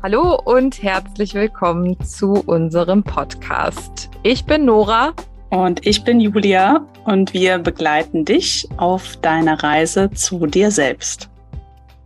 Hallo 0.00 0.40
und 0.44 0.80
herzlich 0.80 1.34
willkommen 1.34 1.98
zu 2.04 2.34
unserem 2.46 3.02
Podcast. 3.02 4.08
Ich 4.22 4.44
bin 4.44 4.64
Nora. 4.64 5.12
Und 5.50 5.84
ich 5.84 6.04
bin 6.04 6.20
Julia 6.20 6.86
und 7.04 7.34
wir 7.34 7.58
begleiten 7.58 8.24
dich 8.24 8.68
auf 8.76 9.16
deiner 9.16 9.60
Reise 9.60 10.08
zu 10.12 10.46
dir 10.46 10.70
selbst. 10.70 11.28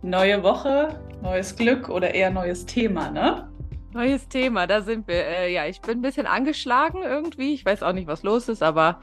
Neue 0.01 0.41
Woche, 0.41 0.99
neues 1.21 1.55
Glück 1.55 1.87
oder 1.87 2.15
eher 2.15 2.31
neues 2.31 2.65
Thema, 2.65 3.11
ne? 3.11 3.47
Neues 3.93 4.27
Thema, 4.27 4.65
da 4.65 4.81
sind 4.81 5.07
wir. 5.07 5.27
Äh, 5.27 5.53
ja, 5.53 5.67
ich 5.67 5.79
bin 5.79 5.99
ein 5.99 6.01
bisschen 6.01 6.25
angeschlagen 6.25 7.03
irgendwie. 7.03 7.53
Ich 7.53 7.63
weiß 7.63 7.83
auch 7.83 7.93
nicht, 7.93 8.07
was 8.07 8.23
los 8.23 8.49
ist, 8.49 8.63
aber 8.63 9.01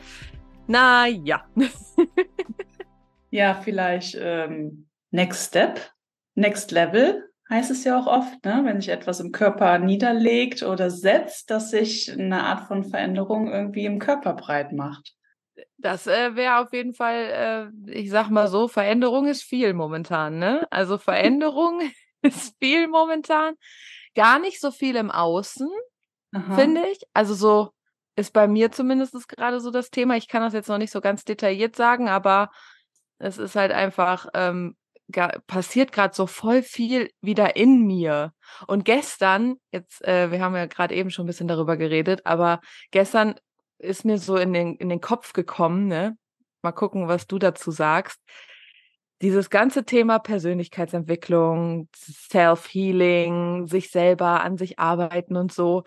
na 0.66 1.07
ja. 1.07 1.45
ja, 3.30 3.55
vielleicht 3.55 4.19
ähm, 4.20 4.88
Next 5.12 5.47
Step, 5.47 5.93
Next 6.34 6.73
Level 6.73 7.30
heißt 7.51 7.71
es 7.71 7.85
ja 7.85 7.99
auch 7.99 8.07
oft, 8.07 8.45
ne? 8.45 8.63
wenn 8.65 8.81
sich 8.81 8.91
etwas 8.91 9.21
im 9.21 9.33
Körper 9.33 9.79
niederlegt 9.79 10.63
oder 10.63 10.91
setzt, 10.91 11.51
dass 11.51 11.71
sich 11.71 12.11
eine 12.11 12.45
Art 12.45 12.69
von 12.69 12.85
Veränderung 12.85 13.53
irgendwie 13.53 13.85
im 13.85 13.99
Körper 13.99 14.35
breit 14.35 14.73
macht. 14.73 15.15
Das 15.77 16.07
äh, 16.07 16.37
wäre 16.37 16.59
auf 16.59 16.73
jeden 16.73 16.95
Fall, 16.95 17.73
äh, 17.87 17.93
ich 17.93 18.11
sag 18.11 18.31
mal 18.31 18.49
so, 18.49 18.69
Veränderung 18.69 19.27
ist 19.27 19.43
viel 19.43 19.75
momentan, 19.75 20.39
ne? 20.39 20.67
Also 20.71 20.97
Veränderung 20.97 21.81
ist 22.23 22.57
viel 22.61 22.87
momentan. 22.87 23.57
Gar 24.15 24.39
nicht 24.39 24.61
so 24.61 24.71
viel 24.71 24.97
im 24.97 25.11
Außen, 25.11 25.69
finde 26.55 26.83
ich. 26.89 27.01
Also 27.15 27.35
so 27.35 27.71
ist 28.17 28.33
bei 28.33 28.48
mir 28.48 28.73
zumindest 28.73 29.29
gerade 29.29 29.61
so 29.61 29.71
das 29.71 29.91
Thema. 29.91 30.17
Ich 30.17 30.29
kann 30.29 30.43
das 30.43 30.53
jetzt 30.53 30.69
noch 30.69 30.79
nicht 30.79 30.91
so 30.91 31.01
ganz 31.01 31.25
detailliert 31.25 31.77
sagen, 31.77 32.09
aber 32.09 32.51
es 33.19 33.39
ist 33.39 33.55
halt 33.55 33.73
einfach 33.73 34.27
ähm, 34.35 34.77
passiert 35.46 35.92
gerade 35.92 36.14
so 36.14 36.27
voll 36.27 36.62
viel 36.62 37.10
wieder 37.20 37.56
in 37.56 37.87
mir. 37.87 38.33
Und 38.66 38.84
gestern, 38.84 39.56
jetzt, 39.72 40.06
äh, 40.06 40.30
wir 40.30 40.41
haben 40.41 40.56
ja 40.56 40.67
gerade 40.67 40.94
eben 40.94 41.11
schon 41.11 41.25
ein 41.25 41.27
bisschen 41.27 41.48
darüber 41.48 41.77
geredet, 41.77 42.27
aber 42.27 42.61
gestern 42.91 43.34
ist 43.78 44.05
mir 44.05 44.19
so 44.19 44.36
in 44.36 44.52
den, 44.52 44.77
in 44.77 44.89
den 44.89 45.00
Kopf 45.00 45.33
gekommen, 45.33 45.86
ne? 45.86 46.17
Mal 46.62 46.72
gucken, 46.72 47.08
was 47.08 47.27
du 47.27 47.39
dazu 47.39 47.70
sagst. 47.70 48.20
Dieses 49.22 49.50
ganze 49.50 49.84
Thema 49.84 50.19
Persönlichkeitsentwicklung, 50.19 51.89
Self-Healing, 51.95 53.67
sich 53.67 53.91
selber 53.91 54.42
an 54.42 54.56
sich 54.56 54.78
arbeiten 54.78 55.36
und 55.36 55.52
so, 55.52 55.84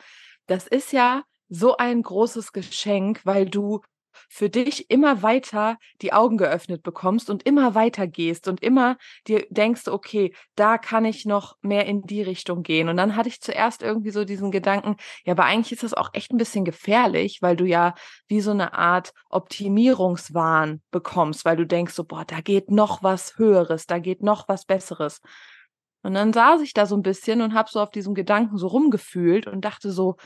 das 0.48 0.68
ist 0.68 0.92
ja 0.92 1.24
so 1.50 1.78
ein 1.78 2.02
großes 2.02 2.52
Geschenk, 2.52 3.22
weil 3.26 3.46
du 3.46 3.82
für 4.30 4.50
dich 4.50 4.90
immer 4.90 5.22
weiter 5.22 5.78
die 6.02 6.14
Augen 6.14 6.38
geöffnet 6.38 6.84
bekommst 6.84 7.30
und 7.30 7.44
immer 7.44 7.76
weiter 7.76 8.08
gehst 8.08 8.48
und 8.48 8.62
immer 8.62 8.98
dir 9.28 9.46
denkst, 9.50 9.88
okay, 9.88 10.34
da 10.56 10.78
kann 10.78 11.06
ich 11.06 11.26
noch 11.26 11.58
mehr 11.62 11.86
in 11.86 12.04
die 12.04 12.22
Richtung 12.22 12.64
gehen. 12.64 12.90
Und 12.90 12.98
dann 12.98 13.16
hatte 13.16 13.30
ich 13.30 13.42
zuerst 13.42 13.84
irgendwie 13.84 14.12
so 14.12 14.26
diesen 14.26 14.52
Gedanken, 14.52 14.98
ja, 15.26 15.34
aber 15.34 15.46
eigentlich 15.46 15.72
ist 15.72 15.84
das 15.84 15.94
auch 15.94 16.10
echt 16.14 16.32
ein 16.32 16.38
bisschen 16.38 16.66
gefährlich, 16.66 17.42
weil 17.42 17.56
du 17.56 17.66
ja 17.66 17.94
wie 18.28 18.42
so 18.42 18.52
eine 18.52 18.74
Art 18.74 19.14
Optimierungswahn 19.30 20.82
bekommst, 20.92 21.46
weil 21.46 21.58
du 21.58 21.66
denkst 21.66 21.94
so, 21.94 22.04
boah, 22.04 22.26
da 22.26 22.42
geht 22.42 22.72
noch 22.72 23.04
was 23.04 23.38
Höheres, 23.38 23.86
da 23.86 24.00
geht 24.00 24.22
noch 24.22 24.48
was 24.48 24.66
Besseres. 24.66 25.22
Und 26.04 26.14
dann 26.16 26.34
saß 26.34 26.62
ich 26.62 26.74
da 26.74 26.86
so 26.86 26.96
ein 26.96 27.02
bisschen 27.02 27.42
und 27.42 27.54
habe 27.54 27.70
so 27.72 27.80
auf 27.80 27.90
diesem 27.90 28.14
Gedanken 28.14 28.58
so 28.58 28.68
rumgefühlt 28.68 29.48
und 29.48 29.62
dachte 29.62 29.92
so, 29.92 30.18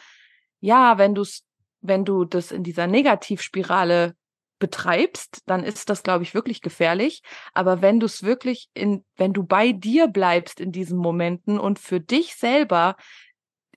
ja, 0.60 0.98
wenn 0.98 1.14
du 1.14 1.22
es 1.22 1.47
wenn 1.82 2.06
du 2.06 2.26
das 2.26 2.52
in 2.52 2.64
dieser 2.64 2.88
Negativspirale 2.88 4.16
betreibst, 4.60 5.44
dann 5.46 5.64
ist 5.64 5.90
das, 5.90 6.04
glaube 6.04 6.24
ich, 6.24 6.34
wirklich 6.34 6.62
gefährlich. 6.62 7.22
Aber 7.54 7.82
wenn 7.82 8.00
du 8.00 8.06
es 8.06 8.24
wirklich 8.24 8.70
in, 8.74 9.06
wenn 9.16 9.34
du 9.34 9.44
bei 9.44 9.72
dir 9.72 10.08
bleibst 10.08 10.60
in 10.60 10.72
diesen 10.72 10.98
Momenten 10.98 11.60
und 11.60 11.80
für 11.80 12.00
dich 12.00 12.36
selber 12.36 12.96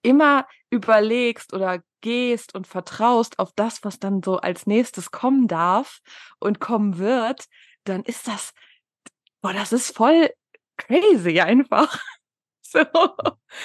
immer 0.02 0.46
überlegst 0.70 1.52
oder 1.52 1.82
gehst 2.00 2.54
und 2.54 2.66
vertraust 2.66 3.38
auf 3.38 3.52
das, 3.54 3.84
was 3.84 3.98
dann 3.98 4.22
so 4.22 4.38
als 4.38 4.66
nächstes 4.66 5.10
kommen 5.10 5.48
darf 5.48 6.00
und 6.38 6.60
kommen 6.60 6.98
wird, 6.98 7.44
dann 7.84 8.02
ist 8.02 8.26
das, 8.26 8.52
boah, 9.42 9.52
das 9.52 9.72
ist 9.72 9.94
voll 9.94 10.30
crazy 10.76 11.40
einfach. 11.40 12.02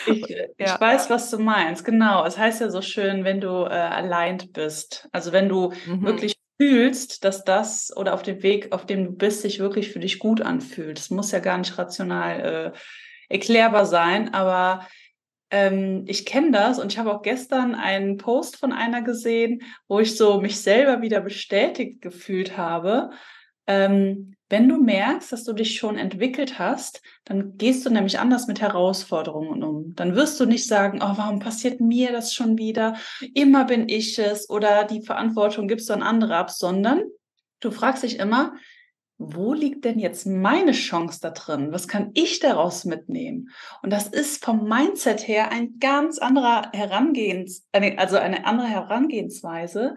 So. 0.06 0.12
Ich, 0.12 0.30
äh, 0.32 0.50
ich 0.58 0.68
ja. 0.68 0.82
weiß, 0.82 1.12
was 1.12 1.30
du 1.30 1.38
meinst. 1.38 1.86
Genau. 1.86 2.26
Es 2.26 2.40
heißt 2.40 2.60
ja 2.62 2.70
so 2.70 2.82
schön, 2.82 3.24
wenn 3.24 3.40
du 3.40 3.66
äh, 3.66 3.70
aligned 3.70 4.52
bist. 4.52 5.08
Also 5.12 5.32
wenn 5.32 5.48
du 5.48 5.74
mhm. 5.86 6.04
wirklich 6.04 6.36
fühlst, 6.60 7.24
dass 7.24 7.44
das 7.44 7.96
oder 7.96 8.14
auf 8.14 8.24
dem 8.24 8.42
Weg, 8.42 8.72
auf 8.72 8.86
dem 8.86 9.06
du 9.06 9.12
bist, 9.12 9.42
sich 9.42 9.60
wirklich 9.60 9.92
für 9.92 10.00
dich 10.00 10.20
gut 10.20 10.42
anfühlt. 10.42 10.98
Es 10.98 11.10
muss 11.10 11.32
ja 11.32 11.40
gar 11.40 11.58
nicht 11.58 11.78
rational 11.78 12.74
äh, 12.74 12.78
erklärbar 13.30 13.86
sein, 13.86 14.34
aber 14.34 14.88
ähm, 15.52 16.06
ich 16.08 16.26
kenne 16.26 16.52
das 16.52 16.80
und 16.80 16.92
ich 16.92 16.98
habe 16.98 17.14
auch 17.14 17.22
gestern 17.22 17.76
einen 17.76 18.18
Post 18.18 18.58
von 18.58 18.72
einer 18.72 19.02
gesehen, 19.02 19.62
wo 19.88 20.00
ich 20.00 20.16
so 20.16 20.42
mich 20.42 20.62
selber 20.62 21.02
wieder 21.02 21.22
bestätigt 21.22 22.02
gefühlt 22.02 22.58
habe. 22.58 23.12
Ähm, 23.68 24.35
wenn 24.50 24.70
du 24.70 24.78
merkst, 24.78 25.32
dass 25.32 25.44
du 25.44 25.54
dich 25.54 25.78
schon 25.78 25.98
entwickelt 25.98 26.60
hast, 26.60 27.02
dann 27.26 27.58
gehst 27.58 27.86
du 27.86 27.90
nämlich 27.90 28.20
anders 28.20 28.48
mit 28.48 28.62
Herausforderungen 28.62 29.64
um. 29.64 29.96
Dann 29.96 30.16
wirst 30.16 30.40
du 30.40 30.46
nicht 30.46 30.68
sagen, 30.68 31.00
oh, 31.02 31.14
warum 31.16 31.40
passiert 31.40 31.82
mir 31.82 32.12
das 32.12 32.34
schon 32.34 32.58
wieder? 32.58 32.96
Immer 33.34 33.66
bin 33.66 33.90
ich 33.90 34.20
es 34.20 34.50
oder 34.50 34.84
die 34.84 35.02
Verantwortung 35.02 35.68
gibst 35.68 35.90
du 35.90 35.94
an 35.94 36.04
andere 36.04 36.36
ab, 36.36 36.52
sondern 36.52 37.04
du 37.60 37.72
fragst 37.72 38.04
dich 38.04 38.20
immer, 38.20 38.54
wo 39.18 39.54
liegt 39.54 39.86
denn 39.86 39.98
jetzt 39.98 40.28
meine 40.28 40.74
Chance 40.74 41.20
da 41.22 41.30
drin? 41.30 41.72
Was 41.72 41.88
kann 41.88 42.12
ich 42.16 42.40
daraus 42.40 42.84
mitnehmen? 42.84 43.50
Und 43.82 43.94
das 43.94 44.08
ist 44.08 44.44
vom 44.44 44.68
Mindset 44.68 45.26
her 45.26 45.52
ein 45.52 45.80
ganz 45.80 46.18
anderer 46.18 46.70
Herangehens, 46.74 47.66
also 47.72 48.18
eine 48.18 48.46
andere 48.46 48.68
Herangehensweise. 48.68 49.96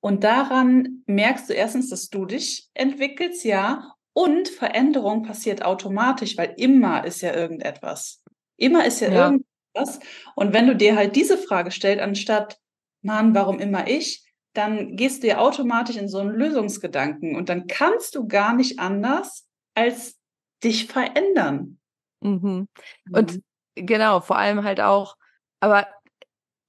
Und 0.00 0.24
daran 0.24 1.02
merkst 1.06 1.48
du 1.48 1.54
erstens, 1.54 1.90
dass 1.90 2.08
du 2.08 2.24
dich 2.24 2.68
entwickelst, 2.74 3.44
ja, 3.44 3.94
und 4.12 4.48
Veränderung 4.48 5.22
passiert 5.22 5.64
automatisch, 5.64 6.36
weil 6.36 6.54
immer 6.56 7.04
ist 7.04 7.20
ja 7.20 7.34
irgendetwas. 7.34 8.22
Immer 8.56 8.84
ist 8.84 9.00
ja, 9.00 9.10
ja. 9.10 9.24
irgendwas. 9.26 10.00
Und 10.34 10.52
wenn 10.52 10.66
du 10.66 10.74
dir 10.74 10.96
halt 10.96 11.14
diese 11.14 11.38
Frage 11.38 11.70
stellst, 11.70 12.02
anstatt, 12.02 12.58
Mann, 13.02 13.34
warum 13.34 13.60
immer 13.60 13.86
ich, 13.88 14.24
dann 14.54 14.96
gehst 14.96 15.22
du 15.22 15.28
ja 15.28 15.38
automatisch 15.38 15.96
in 15.96 16.08
so 16.08 16.18
einen 16.18 16.30
Lösungsgedanken 16.30 17.36
und 17.36 17.48
dann 17.48 17.68
kannst 17.68 18.16
du 18.16 18.26
gar 18.26 18.54
nicht 18.54 18.80
anders 18.80 19.46
als 19.74 20.18
dich 20.64 20.86
verändern. 20.86 21.78
Mhm. 22.20 22.66
Und 23.12 23.34
mhm. 23.34 23.42
genau, 23.74 24.20
vor 24.20 24.36
allem 24.36 24.64
halt 24.64 24.80
auch, 24.80 25.16
aber 25.60 25.86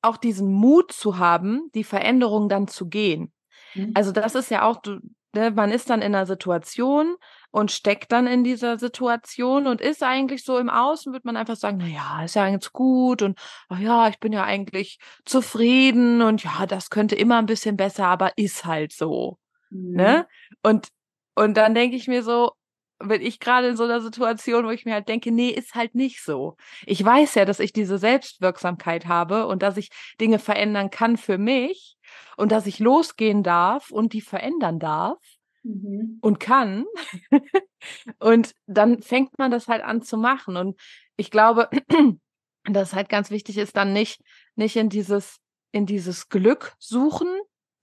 auch 0.01 0.17
diesen 0.17 0.51
Mut 0.51 0.91
zu 0.91 1.17
haben, 1.17 1.69
die 1.73 1.83
Veränderung 1.83 2.49
dann 2.49 2.67
zu 2.67 2.87
gehen. 2.87 3.33
Mhm. 3.75 3.91
Also 3.95 4.11
das 4.11 4.35
ist 4.35 4.49
ja 4.51 4.63
auch, 4.63 4.81
du, 4.81 4.99
ne, 5.33 5.51
man 5.51 5.71
ist 5.71 5.89
dann 5.89 6.01
in 6.01 6.15
einer 6.15 6.25
Situation 6.25 7.15
und 7.51 7.71
steckt 7.71 8.11
dann 8.11 8.27
in 8.27 8.43
dieser 8.43 8.77
Situation 8.77 9.67
und 9.67 9.81
ist 9.81 10.03
eigentlich 10.03 10.43
so 10.43 10.57
im 10.57 10.69
Außen, 10.69 11.13
wird 11.13 11.25
man 11.25 11.37
einfach 11.37 11.55
sagen, 11.55 11.77
na 11.81 11.87
ja, 11.87 12.23
ist 12.23 12.35
ja 12.35 12.49
ganz 12.49 12.71
gut 12.71 13.21
und 13.21 13.39
oh 13.69 13.75
ja, 13.75 14.07
ich 14.07 14.19
bin 14.19 14.33
ja 14.33 14.43
eigentlich 14.43 14.99
zufrieden 15.25 16.21
und 16.21 16.43
ja, 16.43 16.65
das 16.65 16.89
könnte 16.89 17.15
immer 17.15 17.37
ein 17.37 17.47
bisschen 17.47 17.75
besser, 17.75 18.07
aber 18.07 18.37
ist 18.37 18.65
halt 18.65 18.93
so. 18.93 19.39
Ne? 19.69 19.79
Mhm. 19.79 19.95
Ne? 19.95 20.27
Und, 20.63 20.87
und 21.35 21.57
dann 21.57 21.73
denke 21.73 21.95
ich 21.95 22.07
mir 22.07 22.23
so, 22.23 22.51
bin 22.99 23.21
ich 23.21 23.39
gerade 23.39 23.69
in 23.69 23.77
so 23.77 23.83
einer 23.83 24.01
Situation, 24.01 24.65
wo 24.65 24.69
ich 24.69 24.85
mir 24.85 24.93
halt 24.93 25.07
denke, 25.07 25.31
nee, 25.31 25.49
ist 25.49 25.75
halt 25.75 25.95
nicht 25.95 26.23
so. 26.23 26.57
Ich 26.85 27.03
weiß 27.03 27.35
ja, 27.35 27.45
dass 27.45 27.59
ich 27.59 27.73
diese 27.73 27.97
Selbstwirksamkeit 27.97 29.07
habe 29.07 29.47
und 29.47 29.63
dass 29.63 29.77
ich 29.77 29.89
Dinge 30.19 30.39
verändern 30.39 30.89
kann 30.89 31.17
für 31.17 31.37
mich 31.37 31.97
und 32.37 32.51
dass 32.51 32.67
ich 32.67 32.79
losgehen 32.79 33.43
darf 33.43 33.91
und 33.91 34.13
die 34.13 34.21
verändern 34.21 34.79
darf 34.79 35.17
mhm. 35.63 36.17
und 36.21 36.39
kann. 36.39 36.85
und 38.19 38.53
dann 38.67 39.01
fängt 39.01 39.37
man 39.37 39.51
das 39.51 39.67
halt 39.67 39.83
an 39.83 40.01
zu 40.01 40.17
machen. 40.17 40.57
Und 40.57 40.79
ich 41.15 41.31
glaube, 41.31 41.69
dass 42.65 42.93
halt 42.93 43.09
ganz 43.09 43.31
wichtig 43.31 43.57
ist, 43.57 43.77
dann 43.77 43.93
nicht, 43.93 44.21
nicht 44.55 44.75
in 44.75 44.89
dieses, 44.89 45.37
in 45.71 45.85
dieses 45.85 46.27
Glück 46.27 46.73
suchen 46.79 47.29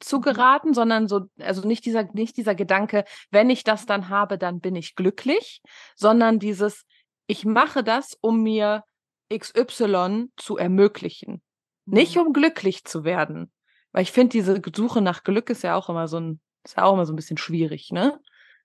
zu 0.00 0.20
geraten, 0.20 0.74
sondern 0.74 1.08
so, 1.08 1.22
also 1.38 1.66
nicht 1.66 1.84
dieser, 1.84 2.04
nicht 2.12 2.36
dieser 2.36 2.54
Gedanke, 2.54 3.04
wenn 3.30 3.50
ich 3.50 3.64
das 3.64 3.86
dann 3.86 4.08
habe, 4.08 4.38
dann 4.38 4.60
bin 4.60 4.76
ich 4.76 4.94
glücklich, 4.94 5.62
sondern 5.94 6.38
dieses, 6.38 6.84
ich 7.26 7.44
mache 7.44 7.82
das, 7.82 8.16
um 8.20 8.42
mir 8.42 8.84
XY 9.32 10.28
zu 10.36 10.56
ermöglichen. 10.56 11.42
Nicht 11.86 12.16
mhm. 12.16 12.22
um 12.22 12.32
glücklich 12.32 12.84
zu 12.84 13.04
werden. 13.04 13.52
Weil 13.92 14.02
ich 14.02 14.12
finde, 14.12 14.32
diese 14.32 14.60
Suche 14.74 15.00
nach 15.00 15.24
Glück 15.24 15.50
ist 15.50 15.62
ja 15.62 15.74
auch 15.74 15.88
immer 15.88 16.08
so 16.08 16.20
ein, 16.20 16.40
ist 16.64 16.76
ja 16.76 16.84
auch 16.84 16.92
immer 16.92 17.06
so 17.06 17.12
ein 17.12 17.16
bisschen 17.16 17.38
schwierig, 17.38 17.90
ne? 17.92 18.20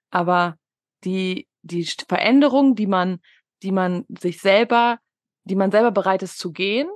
Aber 0.10 0.58
die, 1.04 1.48
die 1.62 1.86
Veränderung, 1.86 2.76
die 2.76 2.88
man, 2.88 3.22
die 3.64 3.72
man 3.72 4.06
sich 4.10 4.42
selber, 4.42 5.00
die 5.44 5.56
man 5.56 5.72
selber 5.72 5.92
bereit 5.92 6.24
ist 6.24 6.38
zu 6.38 6.52
gehen, 6.52 6.90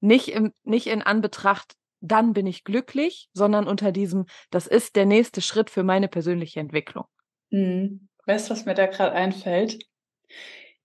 nicht 0.00 0.28
im, 0.28 0.52
nicht 0.64 0.86
in 0.86 1.02
Anbetracht, 1.02 1.74
dann 2.00 2.32
bin 2.32 2.46
ich 2.46 2.64
glücklich, 2.64 3.28
sondern 3.32 3.66
unter 3.66 3.92
diesem, 3.92 4.26
das 4.50 4.66
ist 4.66 4.96
der 4.96 5.06
nächste 5.06 5.40
Schritt 5.40 5.70
für 5.70 5.82
meine 5.82 6.08
persönliche 6.08 6.60
Entwicklung. 6.60 7.04
Mhm. 7.50 8.08
Weißt 8.26 8.48
du, 8.48 8.52
was 8.52 8.66
mir 8.66 8.74
da 8.74 8.86
gerade 8.86 9.12
einfällt? 9.12 9.78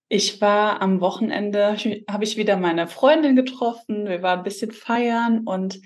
Ich 0.07 0.41
war 0.41 0.81
am 0.81 1.01
Wochenende, 1.01 1.75
habe 2.09 2.23
ich 2.23 2.37
wieder 2.37 2.55
meine 2.57 2.87
Freundin 2.87 3.35
getroffen. 3.35 4.07
Wir 4.07 4.21
waren 4.21 4.39
ein 4.39 4.43
bisschen 4.43 4.71
feiern 4.71 5.41
und 5.45 5.81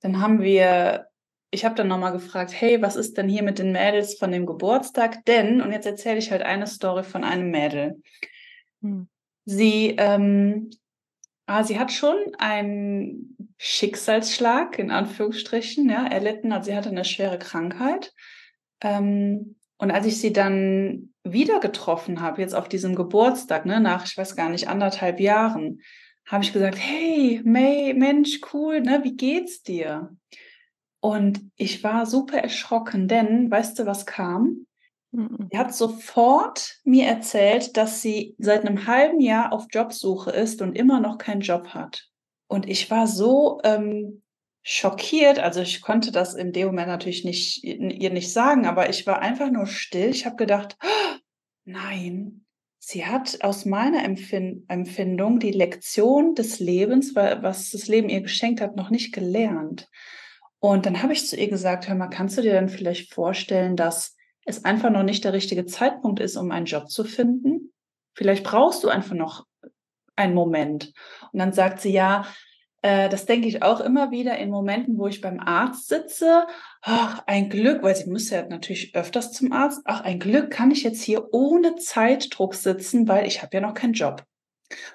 dann 0.00 0.20
haben 0.20 0.42
wir, 0.42 1.06
ich 1.50 1.64
habe 1.64 1.74
dann 1.74 1.88
nochmal 1.88 2.12
gefragt, 2.12 2.52
hey, 2.54 2.82
was 2.82 2.96
ist 2.96 3.16
denn 3.16 3.28
hier 3.28 3.42
mit 3.42 3.58
den 3.58 3.72
Mädels 3.72 4.18
von 4.18 4.32
dem 4.32 4.46
Geburtstag? 4.46 5.24
Denn, 5.24 5.60
und 5.62 5.72
jetzt 5.72 5.86
erzähle 5.86 6.18
ich 6.18 6.30
halt 6.30 6.42
eine 6.42 6.66
Story 6.66 7.04
von 7.04 7.24
einem 7.24 7.50
Mädel. 7.50 8.02
Hm. 8.82 9.08
Sie, 9.44 9.94
ähm, 9.96 10.70
ah, 11.48 11.64
sie 11.64 11.78
hat 11.78 11.90
schon 11.90 12.16
einen 12.38 13.36
Schicksalsschlag, 13.56 14.78
in 14.78 14.90
Anführungsstrichen, 14.90 15.88
ja, 15.88 16.06
erlitten. 16.06 16.52
Also 16.52 16.70
sie 16.70 16.76
hatte 16.76 16.90
eine 16.90 17.04
schwere 17.04 17.38
Krankheit. 17.38 18.12
Ähm, 18.82 19.56
und 19.78 19.90
als 19.90 20.06
ich 20.06 20.20
sie 20.20 20.32
dann 20.32 21.14
wieder 21.24 21.58
getroffen 21.58 22.20
habe, 22.20 22.42
jetzt 22.42 22.54
auf 22.54 22.68
diesem 22.68 22.94
Geburtstag, 22.94 23.64
ne, 23.64 23.80
nach, 23.80 24.04
ich 24.04 24.16
weiß 24.16 24.36
gar 24.36 24.50
nicht, 24.50 24.68
anderthalb 24.68 25.20
Jahren, 25.20 25.80
habe 26.26 26.44
ich 26.44 26.52
gesagt, 26.52 26.78
hey, 26.78 27.40
May, 27.44 27.94
Mensch, 27.94 28.40
cool, 28.52 28.82
ne, 28.82 29.00
wie 29.02 29.16
geht's 29.16 29.62
dir? 29.62 30.14
Und 31.00 31.40
ich 31.56 31.82
war 31.82 32.04
super 32.04 32.38
erschrocken, 32.38 33.08
denn, 33.08 33.50
weißt 33.50 33.78
du, 33.78 33.86
was 33.86 34.04
kam? 34.04 34.66
Mhm. 35.12 35.48
Sie 35.50 35.58
hat 35.58 35.74
sofort 35.74 36.76
mir 36.84 37.06
erzählt, 37.06 37.76
dass 37.76 38.02
sie 38.02 38.34
seit 38.38 38.64
einem 38.66 38.86
halben 38.86 39.20
Jahr 39.20 39.52
auf 39.52 39.66
Jobsuche 39.70 40.30
ist 40.30 40.62
und 40.62 40.76
immer 40.76 41.00
noch 41.00 41.18
keinen 41.18 41.40
Job 41.40 41.68
hat. 41.68 42.08
Und 42.46 42.68
ich 42.68 42.90
war 42.90 43.06
so 43.06 43.60
ähm, 43.64 44.22
schockiert. 44.62 45.38
Also 45.38 45.60
ich 45.60 45.80
konnte 45.80 46.12
das 46.12 46.34
in 46.34 46.52
dem 46.52 46.66
Moment 46.68 46.88
natürlich 46.88 47.24
nicht 47.24 47.64
ihr 47.64 48.10
nicht 48.10 48.32
sagen, 48.32 48.66
aber 48.66 48.90
ich 48.90 49.06
war 49.06 49.20
einfach 49.20 49.50
nur 49.50 49.66
still. 49.66 50.10
Ich 50.10 50.26
habe 50.26 50.36
gedacht, 50.36 50.76
oh, 50.82 51.16
nein, 51.64 52.44
sie 52.78 53.06
hat 53.06 53.42
aus 53.42 53.64
meiner 53.64 54.04
Empfind 54.04 54.64
Empfindung 54.68 55.40
die 55.40 55.52
Lektion 55.52 56.34
des 56.34 56.58
Lebens, 56.58 57.14
was 57.14 57.70
das 57.70 57.88
Leben 57.88 58.08
ihr 58.08 58.20
geschenkt 58.20 58.60
hat, 58.60 58.76
noch 58.76 58.90
nicht 58.90 59.14
gelernt. 59.14 59.88
Und 60.60 60.86
dann 60.86 61.02
habe 61.02 61.12
ich 61.12 61.26
zu 61.26 61.36
ihr 61.36 61.48
gesagt, 61.48 61.88
hör 61.88 61.94
mal, 61.94 62.08
kannst 62.08 62.36
du 62.36 62.42
dir 62.42 62.52
dann 62.52 62.68
vielleicht 62.68 63.14
vorstellen, 63.14 63.76
dass 63.76 64.17
es 64.48 64.64
einfach 64.64 64.90
noch 64.90 65.02
nicht 65.02 65.24
der 65.24 65.32
richtige 65.32 65.66
Zeitpunkt 65.66 66.20
ist, 66.20 66.36
um 66.36 66.50
einen 66.50 66.66
Job 66.66 66.90
zu 66.90 67.04
finden? 67.04 67.72
Vielleicht 68.14 68.44
brauchst 68.44 68.82
du 68.82 68.88
einfach 68.88 69.14
noch 69.14 69.46
einen 70.16 70.34
Moment. 70.34 70.92
Und 71.32 71.38
dann 71.38 71.52
sagt 71.52 71.80
sie, 71.80 71.92
ja, 71.92 72.26
äh, 72.82 73.08
das 73.08 73.26
denke 73.26 73.48
ich 73.48 73.62
auch 73.62 73.80
immer 73.80 74.10
wieder 74.10 74.38
in 74.38 74.50
Momenten, 74.50 74.98
wo 74.98 75.06
ich 75.06 75.20
beim 75.20 75.40
Arzt 75.40 75.88
sitze. 75.88 76.46
Ach, 76.82 77.22
ein 77.26 77.50
Glück, 77.50 77.82
weil 77.82 77.96
sie 77.96 78.10
muss 78.10 78.30
ja 78.30 78.46
natürlich 78.46 78.94
öfters 78.94 79.32
zum 79.32 79.52
Arzt. 79.52 79.82
Ach, 79.84 80.00
ein 80.02 80.18
Glück 80.18 80.50
kann 80.50 80.70
ich 80.70 80.82
jetzt 80.82 81.02
hier 81.02 81.32
ohne 81.32 81.76
Zeitdruck 81.76 82.54
sitzen, 82.54 83.08
weil 83.08 83.26
ich 83.26 83.42
habe 83.42 83.56
ja 83.56 83.60
noch 83.60 83.74
keinen 83.74 83.94
Job. 83.94 84.24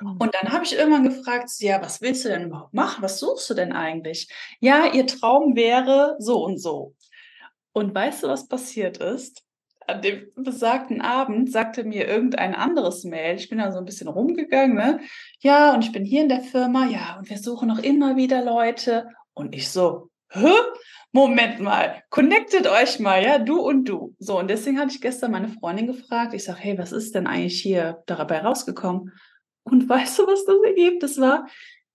Mhm. 0.02 0.18
Und 0.18 0.36
dann 0.36 0.52
habe 0.52 0.64
ich 0.66 0.76
irgendwann 0.76 1.04
gefragt, 1.04 1.50
ja, 1.60 1.82
was 1.82 2.02
willst 2.02 2.26
du 2.26 2.30
denn 2.30 2.46
überhaupt 2.46 2.74
machen? 2.74 3.02
Was 3.02 3.20
suchst 3.20 3.50
du 3.50 3.54
denn 3.54 3.74
eigentlich? 3.74 4.30
Ja, 4.60 4.92
ihr 4.92 5.08
Traum 5.08 5.56
wäre 5.56 6.16
so 6.20 6.44
und 6.44 6.58
so. 6.58 6.96
Und 7.74 7.94
weißt 7.94 8.24
du, 8.24 8.28
was 8.28 8.48
passiert 8.48 8.98
ist? 8.98 9.43
An 9.88 10.02
dem 10.02 10.28
besagten 10.36 11.02
Abend 11.02 11.52
sagte 11.52 11.84
mir 11.84 12.08
irgendein 12.08 12.56
anderes 12.56 13.04
Mail, 13.04 13.36
ich 13.36 13.50
bin 13.50 13.58
da 13.58 13.72
so 13.72 13.80
ein 13.80 13.86
bisschen 13.86 14.08
rumgegangen, 14.08 14.76
ne? 14.76 15.00
Ja, 15.40 15.74
und 15.74 15.84
ich 15.84 15.92
bin 15.92 16.06
hier 16.06 16.22
in 16.22 16.30
der 16.30 16.42
Firma, 16.42 16.86
ja, 16.88 17.18
und 17.20 17.30
wir 17.30 17.38
suchen 17.38 17.68
noch 17.68 17.80
immer 17.80 18.16
wieder 18.16 18.44
Leute. 18.44 19.08
Und 19.34 19.56
ich 19.56 19.70
so, 19.70 20.10
hä? 20.30 20.52
Moment 21.12 21.60
mal, 21.60 22.02
connectet 22.10 22.66
euch 22.66 23.00
mal, 23.00 23.24
ja, 23.24 23.38
du 23.38 23.60
und 23.60 23.86
du. 23.86 24.16
So, 24.18 24.40
und 24.40 24.50
deswegen 24.50 24.80
hatte 24.80 24.94
ich 24.94 25.02
gestern 25.02 25.32
meine 25.32 25.50
Freundin 25.50 25.86
gefragt. 25.86 26.34
Ich 26.34 26.44
sage, 26.44 26.60
hey, 26.60 26.78
was 26.78 26.92
ist 26.92 27.14
denn 27.14 27.28
eigentlich 27.28 27.62
hier 27.62 28.02
dabei 28.08 28.40
rausgekommen? 28.40 29.12
Und 29.64 29.88
weißt 29.88 30.18
du, 30.18 30.28
was 30.28 30.44
das 30.46 30.56
Ergebnis 30.66 31.20
war? 31.20 31.48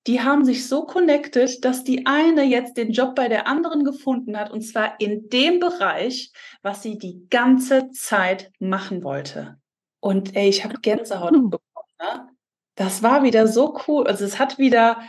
Die 0.06 0.20
haben 0.20 0.44
sich 0.44 0.66
so 0.66 0.86
connected, 0.86 1.64
dass 1.64 1.84
die 1.84 2.06
eine 2.06 2.44
jetzt 2.44 2.76
den 2.76 2.92
Job 2.92 3.14
bei 3.14 3.28
der 3.28 3.46
anderen 3.46 3.84
gefunden 3.84 4.38
hat 4.38 4.50
und 4.50 4.62
zwar 4.62 5.00
in 5.00 5.28
dem 5.28 5.60
Bereich, 5.60 6.32
was 6.62 6.82
sie 6.82 6.98
die 6.98 7.26
ganze 7.28 7.90
Zeit 7.90 8.50
machen 8.58 9.02
wollte. 9.02 9.58
Und 10.00 10.36
ey, 10.36 10.48
ich 10.48 10.64
habe 10.64 10.80
Gänsehaut 10.80 11.34
hm. 11.34 11.50
bekommen. 11.50 11.88
Ne? 12.00 12.28
Das 12.74 13.02
war 13.02 13.22
wieder 13.22 13.48
so 13.48 13.78
cool. 13.86 14.06
Also 14.06 14.24
es 14.24 14.38
hat 14.38 14.58
wieder 14.58 15.02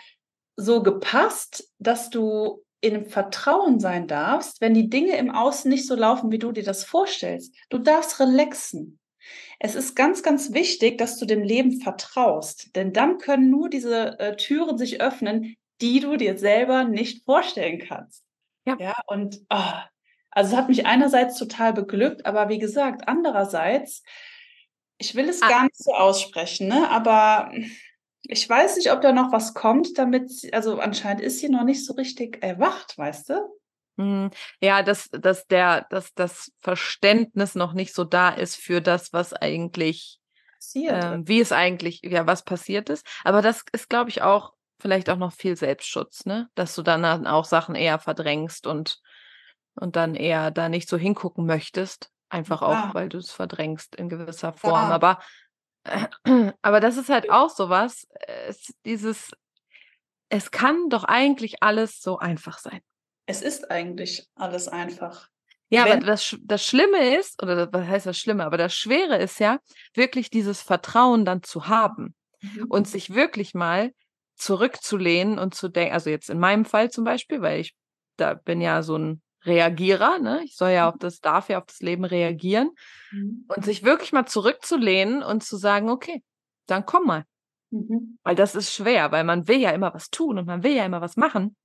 so 0.56 0.84
gepasst, 0.84 1.72
dass 1.78 2.10
du 2.10 2.66
in 2.82 3.06
Vertrauen 3.06 3.80
sein 3.80 4.08
darfst, 4.08 4.62
wenn 4.62 4.74
die 4.74 4.90
Dinge 4.90 5.18
im 5.18 5.32
Außen 5.32 5.70
nicht 5.70 5.86
so 5.86 5.96
laufen, 5.96 6.32
wie 6.32 6.40
du 6.40 6.52
dir 6.52 6.64
das 6.64 6.84
vorstellst. 6.84 7.56
Du 7.70 7.78
darfst 7.78 8.20
relaxen. 8.20 8.99
Es 9.60 9.76
ist 9.76 9.96
ganz, 9.96 10.24
ganz 10.24 10.54
wichtig, 10.54 10.98
dass 10.98 11.18
du 11.18 11.26
dem 11.26 11.44
Leben 11.44 11.82
vertraust, 11.82 12.76
denn 12.76 12.94
dann 12.94 13.18
können 13.18 13.50
nur 13.50 13.70
diese 13.70 14.18
äh, 14.20 14.36
Türen 14.38 14.78
sich 14.78 15.02
öffnen, 15.02 15.56
die 15.82 16.00
du 16.00 16.16
dir 16.16 16.38
selber 16.38 16.86
nicht 16.86 17.26
vorstellen 17.26 17.80
kannst. 17.80 18.24
Ja, 18.66 18.78
ja 18.80 18.96
und 19.08 19.42
oh, 19.50 19.74
also 20.32 20.52
es 20.52 20.58
hat 20.58 20.70
mich 20.70 20.86
einerseits 20.86 21.38
total 21.38 21.74
beglückt, 21.74 22.26
aber 22.26 22.50
wie 22.50 22.60
gesagt, 22.60 23.08
andererseits, 23.08 24.04
ich 24.98 25.16
will 25.16 25.28
es 25.28 25.42
ah. 25.42 25.50
gar 25.50 25.64
nicht 25.64 25.78
so 25.78 25.94
aussprechen, 25.94 26.68
ne? 26.68 26.90
aber 26.90 27.52
ich 28.24 28.48
weiß 28.48 28.78
nicht, 28.78 28.92
ob 28.92 29.02
da 29.02 29.12
noch 29.12 29.32
was 29.32 29.54
kommt, 29.54 29.98
damit, 29.98 30.32
also 30.54 30.80
anscheinend 30.80 31.22
ist 31.22 31.40
sie 31.40 31.50
noch 31.50 31.64
nicht 31.64 31.86
so 31.86 31.94
richtig 31.94 32.44
erwacht, 32.44 32.98
weißt 32.98 33.30
du? 33.30 33.59
Mhm. 34.00 34.32
Ja, 34.62 34.82
dass, 34.82 35.10
dass, 35.10 35.46
der, 35.48 35.86
dass 35.90 36.14
das 36.14 36.54
Verständnis 36.62 37.54
noch 37.54 37.74
nicht 37.74 37.94
so 37.94 38.06
da 38.06 38.30
ist 38.30 38.56
für 38.56 38.82
das, 38.82 39.12
was 39.12 39.34
eigentlich, 39.34 40.20
ähm, 40.74 41.28
wie 41.28 41.42
es 41.42 41.52
eigentlich, 41.52 42.00
ja, 42.04 42.26
was 42.26 42.44
passiert 42.44 42.90
ist. 42.90 43.06
Aber 43.26 43.42
das 43.42 43.66
ist, 43.74 43.90
glaube 43.90 44.10
ich, 44.10 44.22
auch 44.22 44.54
vielleicht 44.80 45.10
auch 45.10 45.18
noch 45.18 45.34
viel 45.34 45.58
Selbstschutz, 45.58 46.26
ne? 46.26 46.50
Dass 46.56 46.76
du 46.76 46.82
dann 46.82 47.28
auch 47.28 47.44
Sachen 47.44 47.76
eher 47.76 48.00
verdrängst 48.00 48.68
und, 48.68 49.02
und 49.76 49.98
dann 49.98 50.16
eher 50.16 50.52
da 50.52 50.70
nicht 50.70 50.88
so 50.88 50.96
hingucken 50.96 51.46
möchtest. 51.46 52.10
Einfach 52.30 52.62
ja. 52.62 52.68
auch, 52.68 52.94
weil 52.94 53.10
du 53.10 53.18
es 53.18 53.32
verdrängst 53.32 53.96
in 53.96 54.08
gewisser 54.08 54.54
Form. 54.54 54.90
Ja. 54.90 54.96
Aber, 54.96 55.20
äh, 55.84 56.08
aber 56.62 56.80
das 56.80 56.96
ist 56.96 57.10
halt 57.10 57.30
auch 57.30 57.50
sowas, 57.50 58.08
es, 58.48 58.74
dieses, 58.86 59.32
es 60.30 60.52
kann 60.52 60.88
doch 60.88 61.04
eigentlich 61.04 61.62
alles 61.62 62.00
so 62.00 62.18
einfach 62.18 62.60
sein 62.60 62.80
es 63.30 63.44
ist 63.44 63.70
eigentlich 63.70 64.28
alles 64.34 64.68
einfach. 64.68 65.28
Ja, 65.70 65.86
Wenn 65.86 65.98
aber 65.98 66.08
das, 66.08 66.36
das 66.42 66.66
Schlimme 66.66 67.16
ist, 67.16 67.44
oder 67.44 67.72
was 67.72 67.88
heißt 67.88 68.08
das 68.08 68.18
Schlimme, 68.18 68.44
aber 68.44 68.58
das 68.58 68.74
Schwere 68.74 69.18
ist 69.20 69.40
ja, 69.40 69.60
wirklich 69.94 70.32
dieses 70.32 70.64
Vertrauen 70.64 71.26
dann 71.26 71.44
zu 71.44 71.68
haben 71.68 72.16
mhm. 72.42 72.66
und 72.70 72.88
sich 72.88 73.14
wirklich 73.14 73.54
mal 73.54 73.92
zurückzulehnen 74.36 75.38
und 75.38 75.54
zu 75.54 75.70
denken, 75.70 75.94
also 75.94 76.10
jetzt 76.10 76.32
in 76.32 76.40
meinem 76.40 76.66
Fall 76.66 76.90
zum 76.90 77.04
Beispiel, 77.04 77.40
weil 77.42 77.60
ich 77.60 77.76
da 78.18 78.34
bin 78.34 78.62
ja 78.62 78.82
so 78.82 78.98
ein 78.98 79.22
Reagierer, 79.46 80.18
ne? 80.18 80.42
Ich 80.44 80.56
soll 80.56 80.72
ja 80.72 80.88
mhm. 80.88 80.94
auf 80.94 81.00
das, 81.00 81.20
darf 81.20 81.50
ja 81.50 81.60
auf 81.60 81.66
das 81.68 81.82
Leben 81.82 82.06
reagieren 82.06 82.72
mhm. 83.12 83.46
und 83.48 83.64
sich 83.64 83.84
wirklich 83.84 84.12
mal 84.12 84.26
zurückzulehnen 84.26 85.22
und 85.22 85.44
zu 85.44 85.56
sagen, 85.56 85.92
okay, 85.92 86.24
dann 86.66 86.84
komm 86.84 87.06
mal. 87.06 87.26
Mhm. 87.70 88.18
Weil 88.24 88.36
das 88.36 88.56
ist 88.56 88.74
schwer, 88.74 89.12
weil 89.12 89.24
man 89.24 89.48
will 89.48 89.60
ja 89.60 89.70
immer 89.70 89.94
was 89.94 90.10
tun 90.10 90.40
und 90.40 90.48
man 90.48 90.64
will 90.64 90.76
ja 90.76 90.84
immer 90.84 91.00
was 91.00 91.16
machen. 91.16 91.56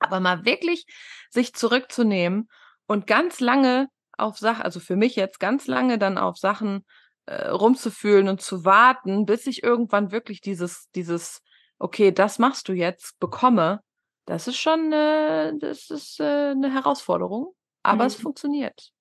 Aber 0.00 0.20
mal 0.20 0.44
wirklich 0.44 0.84
sich 1.30 1.54
zurückzunehmen 1.54 2.48
und 2.86 3.06
ganz 3.06 3.40
lange 3.40 3.88
auf 4.18 4.38
Sachen, 4.38 4.62
also 4.62 4.80
für 4.80 4.96
mich 4.96 5.16
jetzt 5.16 5.40
ganz 5.40 5.66
lange 5.66 5.98
dann 5.98 6.18
auf 6.18 6.36
Sachen 6.36 6.84
äh, 7.26 7.48
rumzufühlen 7.48 8.28
und 8.28 8.40
zu 8.40 8.64
warten, 8.64 9.26
bis 9.26 9.46
ich 9.46 9.62
irgendwann 9.62 10.10
wirklich 10.10 10.40
dieses, 10.40 10.90
dieses, 10.94 11.42
okay, 11.78 12.12
das 12.12 12.38
machst 12.38 12.68
du 12.68 12.72
jetzt, 12.72 13.18
bekomme, 13.20 13.80
das 14.26 14.46
ist 14.46 14.58
schon, 14.58 14.92
äh, 14.92 15.52
das 15.58 15.90
ist 15.90 16.20
äh, 16.20 16.50
eine 16.50 16.72
Herausforderung, 16.72 17.54
aber 17.82 18.04
mhm. 18.04 18.08
es 18.08 18.14
funktioniert. 18.16 18.92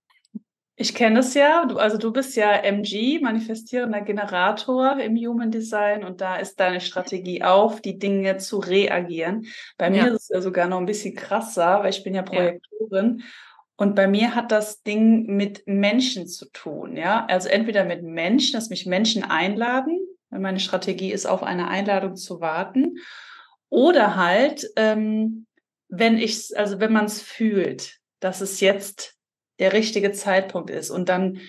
Ich 0.81 0.95
kenne 0.95 1.19
es 1.19 1.33
ja, 1.33 1.65
du, 1.65 1.75
also 1.75 1.97
du 1.97 2.13
bist 2.13 2.37
ja 2.37 2.53
MG, 2.53 3.19
manifestierender 3.19 3.99
Generator 3.99 4.97
im 4.97 5.17
Human 5.17 5.51
Design 5.51 6.05
und 6.05 6.21
da 6.21 6.37
ist 6.37 6.57
deine 6.57 6.79
Strategie 6.79 7.43
auf, 7.43 7.81
die 7.81 7.99
Dinge 7.99 8.37
zu 8.37 8.59
reagieren. 8.59 9.45
Bei 9.77 9.89
mir 9.89 10.07
ist 10.07 10.21
es 10.21 10.29
ja 10.29 10.41
sogar 10.41 10.69
noch 10.69 10.77
ein 10.77 10.85
bisschen 10.85 11.15
krasser, 11.15 11.83
weil 11.83 11.89
ich 11.89 12.01
bin 12.05 12.15
ja 12.15 12.21
Projektorin 12.21 13.17
ja. 13.19 13.25
und 13.75 13.93
bei 13.93 14.07
mir 14.07 14.35
hat 14.35 14.53
das 14.53 14.81
Ding 14.81 15.25
mit 15.25 15.67
Menschen 15.67 16.27
zu 16.27 16.49
tun, 16.49 16.95
ja. 16.95 17.25
Also 17.25 17.49
entweder 17.49 17.83
mit 17.83 18.01
Menschen, 18.01 18.53
dass 18.53 18.69
mich 18.69 18.85
Menschen 18.85 19.25
einladen, 19.25 19.99
weil 20.29 20.39
meine 20.39 20.61
Strategie 20.61 21.11
ist, 21.11 21.25
auf 21.25 21.43
eine 21.43 21.67
Einladung 21.67 22.15
zu 22.15 22.39
warten, 22.39 22.99
oder 23.67 24.15
halt, 24.15 24.65
ähm, 24.77 25.45
wenn 25.89 26.17
ich, 26.17 26.57
also 26.57 26.79
wenn 26.79 26.93
man 26.93 27.03
es 27.03 27.21
fühlt, 27.21 27.97
dass 28.21 28.39
es 28.39 28.61
jetzt 28.61 29.18
der 29.59 29.73
richtige 29.73 30.11
Zeitpunkt 30.11 30.69
ist. 30.69 30.89
Und 30.89 31.09
dann, 31.09 31.39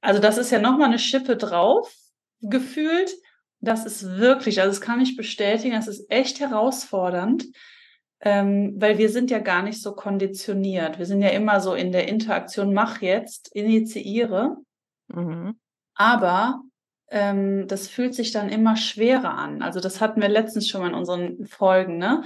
also 0.00 0.20
das 0.20 0.38
ist 0.38 0.50
ja 0.50 0.58
nochmal 0.60 0.88
eine 0.88 0.98
Schippe 0.98 1.36
drauf 1.36 1.92
gefühlt. 2.40 3.12
Das 3.60 3.84
ist 3.86 4.04
wirklich, 4.04 4.60
also 4.60 4.70
das 4.70 4.80
kann 4.80 5.00
ich 5.00 5.16
bestätigen, 5.16 5.74
das 5.74 5.86
ist 5.86 6.10
echt 6.10 6.40
herausfordernd, 6.40 7.46
ähm, 8.20 8.74
weil 8.76 8.98
wir 8.98 9.08
sind 9.08 9.30
ja 9.30 9.38
gar 9.38 9.62
nicht 9.62 9.80
so 9.80 9.94
konditioniert. 9.94 10.98
Wir 10.98 11.06
sind 11.06 11.22
ja 11.22 11.28
immer 11.28 11.60
so 11.60 11.74
in 11.74 11.92
der 11.92 12.08
Interaktion, 12.08 12.74
mach 12.74 13.02
jetzt, 13.02 13.54
initiiere. 13.54 14.56
Mhm. 15.08 15.56
Aber 15.94 16.62
ähm, 17.10 17.68
das 17.68 17.88
fühlt 17.88 18.14
sich 18.14 18.32
dann 18.32 18.48
immer 18.48 18.76
schwerer 18.76 19.36
an. 19.36 19.62
Also 19.62 19.80
das 19.80 20.00
hatten 20.00 20.20
wir 20.20 20.28
letztens 20.28 20.68
schon 20.68 20.80
mal 20.80 20.88
in 20.88 20.94
unseren 20.94 21.46
Folgen, 21.46 21.98
ne? 21.98 22.24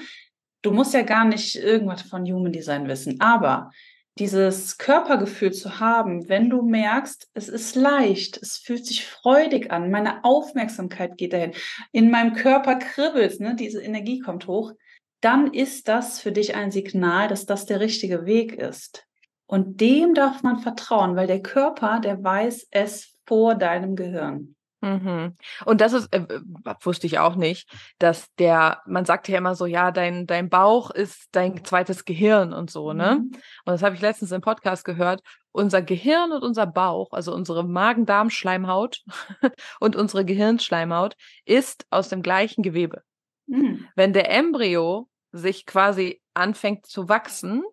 Du 0.63 0.71
musst 0.73 0.95
ja 0.95 1.03
gar 1.03 1.25
nicht 1.25 1.57
irgendwas 1.57 2.03
von 2.03 2.25
Human 2.25 2.53
Design 2.53 2.89
wissen, 2.89 3.21
aber 3.21 3.71
dieses 4.19 4.79
Körpergefühl 4.79 5.53
zu 5.53 5.79
haben, 5.79 6.29
wenn 6.29 6.49
du 6.49 6.63
merkst, 6.63 7.29
es 7.35 7.49
ist 7.49 7.75
leicht, 7.77 8.39
es 8.39 8.57
fühlt 8.57 8.87
sich 8.87 9.07
freudig 9.07 9.71
an, 9.71 9.91
meine 9.91 10.25
Aufmerksamkeit 10.25 11.19
geht 11.19 11.35
dahin, 11.35 11.53
in 11.93 12.11
meinem 12.11 12.33
Körper 12.33 12.77
kribbelt, 12.77 13.41
ne, 13.41 13.55
diese 13.55 13.83
Energie 13.83 14.21
kommt 14.21 14.47
hoch, 14.47 14.73
dann 15.21 15.53
ist 15.53 15.89
das 15.89 16.21
für 16.21 16.33
dich 16.33 16.55
ein 16.55 16.71
Signal, 16.71 17.29
dass 17.29 17.47
das 17.47 17.67
der 17.67 17.81
richtige 17.81 18.27
Weg 18.27 18.55
ist. 18.55 19.07
Und 19.47 19.81
dem 19.81 20.15
darf 20.15 20.43
man 20.43 20.59
vertrauen, 20.59 21.15
weil 21.15 21.27
der 21.27 21.43
Körper, 21.43 22.01
der 22.01 22.23
weiß 22.23 22.69
es 22.71 23.17
vor 23.27 23.55
deinem 23.55 23.97
Gehirn. 23.97 24.56
Mhm. 24.87 25.37
Und 25.65 25.81
das 25.81 25.93
ist, 25.93 26.13
äh, 26.13 26.41
wusste 26.81 27.07
ich 27.07 27.19
auch 27.19 27.35
nicht, 27.35 27.69
dass 27.99 28.33
der, 28.37 28.83
man 28.87 29.05
sagt 29.05 29.29
ja 29.29 29.39
immer 29.39 29.55
so, 29.55 29.67
ja, 29.67 29.91
dein, 29.91 30.27
dein 30.27 30.49
Bauch 30.49 30.91
ist 30.91 31.29
dein 31.33 31.65
zweites 31.65 32.05
Gehirn 32.05 32.53
und 32.53 32.71
so, 32.71 32.93
ne? 32.93 33.17
Mhm. 33.17 33.33
Und 33.33 33.73
das 33.73 33.83
habe 33.83 33.95
ich 33.95 34.01
letztens 34.01 34.33
im 34.33 34.41
Podcast 34.41 34.85
gehört. 34.85 35.23
Unser 35.51 35.83
Gehirn 35.83 36.33
und 36.33 36.43
unser 36.43 36.67
Bauch, 36.67 37.13
also 37.13 37.35
unsere 37.35 37.65
Magen-Darm-Schleimhaut 37.65 39.03
und 39.81 39.97
unsere 39.97 40.25
Gehirnschleimhaut, 40.25 41.17
ist 41.45 41.87
aus 41.91 42.09
dem 42.09 42.23
gleichen 42.23 42.63
Gewebe. 42.63 43.03
Mhm. 43.47 43.89
Wenn 43.97 44.13
der 44.13 44.31
Embryo 44.31 45.09
sich 45.33 45.67
quasi 45.67 46.21
anfängt 46.35 46.87
zu 46.87 47.09
wachsen 47.09 47.65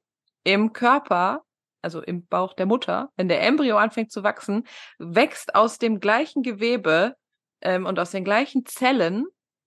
im 0.44 0.74
Körper, 0.74 1.44
also 1.84 2.02
im 2.02 2.26
Bauch 2.26 2.54
der 2.54 2.66
Mutter, 2.66 3.10
wenn 3.16 3.28
der 3.28 3.42
Embryo 3.42 3.78
anfängt 3.78 4.12
zu 4.12 4.24
wachsen, 4.24 4.66
wächst 5.00 5.56
aus 5.56 5.78
dem 5.78 6.00
gleichen 6.00 6.44
Gewebe 6.44 7.16
ähm, 7.62 7.86
und 7.86 8.00
aus 8.00 8.12
den 8.12 8.24
gleichen 8.24 8.66
Zellen 8.66 9.26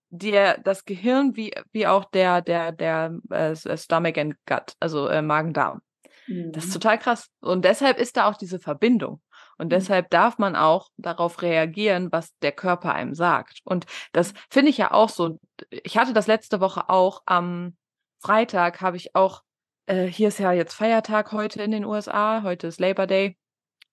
der 0.09 0.57
das 0.59 0.85
Gehirn 0.85 1.35
wie 1.35 1.53
wie 1.71 1.85
auch 1.85 2.05
der 2.05 2.41
der 2.41 2.71
der 2.71 3.19
äh, 3.29 3.55
Stomach 3.77 4.15
and 4.17 4.35
Gut, 4.45 4.73
also 4.79 5.07
äh, 5.07 5.21
Magen-Darm. 5.21 5.81
Mhm. 6.27 6.51
Das 6.53 6.65
ist 6.65 6.69
mhm. 6.69 6.81
total 6.81 6.99
krass 6.99 7.27
und 7.41 7.65
deshalb 7.65 7.97
ist 7.97 8.17
da 8.17 8.29
auch 8.29 8.37
diese 8.37 8.59
Verbindung. 8.59 9.21
Und 9.57 9.67
mhm. 9.67 9.71
deshalb 9.71 10.09
darf 10.09 10.37
man 10.37 10.55
auch 10.55 10.89
darauf 10.97 11.41
reagieren, 11.41 12.09
was 12.11 12.37
der 12.39 12.51
Körper 12.51 12.93
einem 12.93 13.15
sagt. 13.15 13.59
Und 13.63 13.85
das 14.13 14.33
finde 14.49 14.69
ich 14.69 14.77
ja 14.77 14.91
auch 14.91 15.09
so. 15.09 15.39
Ich 15.69 15.97
hatte 15.97 16.13
das 16.13 16.27
letzte 16.27 16.61
Woche 16.61 16.89
auch 16.89 17.21
am 17.25 17.75
Freitag 18.19 18.81
habe 18.81 18.97
ich 18.97 19.15
auch 19.15 19.41
äh, 19.87 20.05
hier 20.05 20.27
ist 20.27 20.39
ja 20.39 20.51
jetzt 20.51 20.75
Feiertag 20.75 21.31
heute 21.31 21.63
in 21.63 21.71
den 21.71 21.85
USA, 21.85 22.43
heute 22.43 22.67
ist 22.67 22.79
Labor 22.79 23.07
Day. 23.07 23.37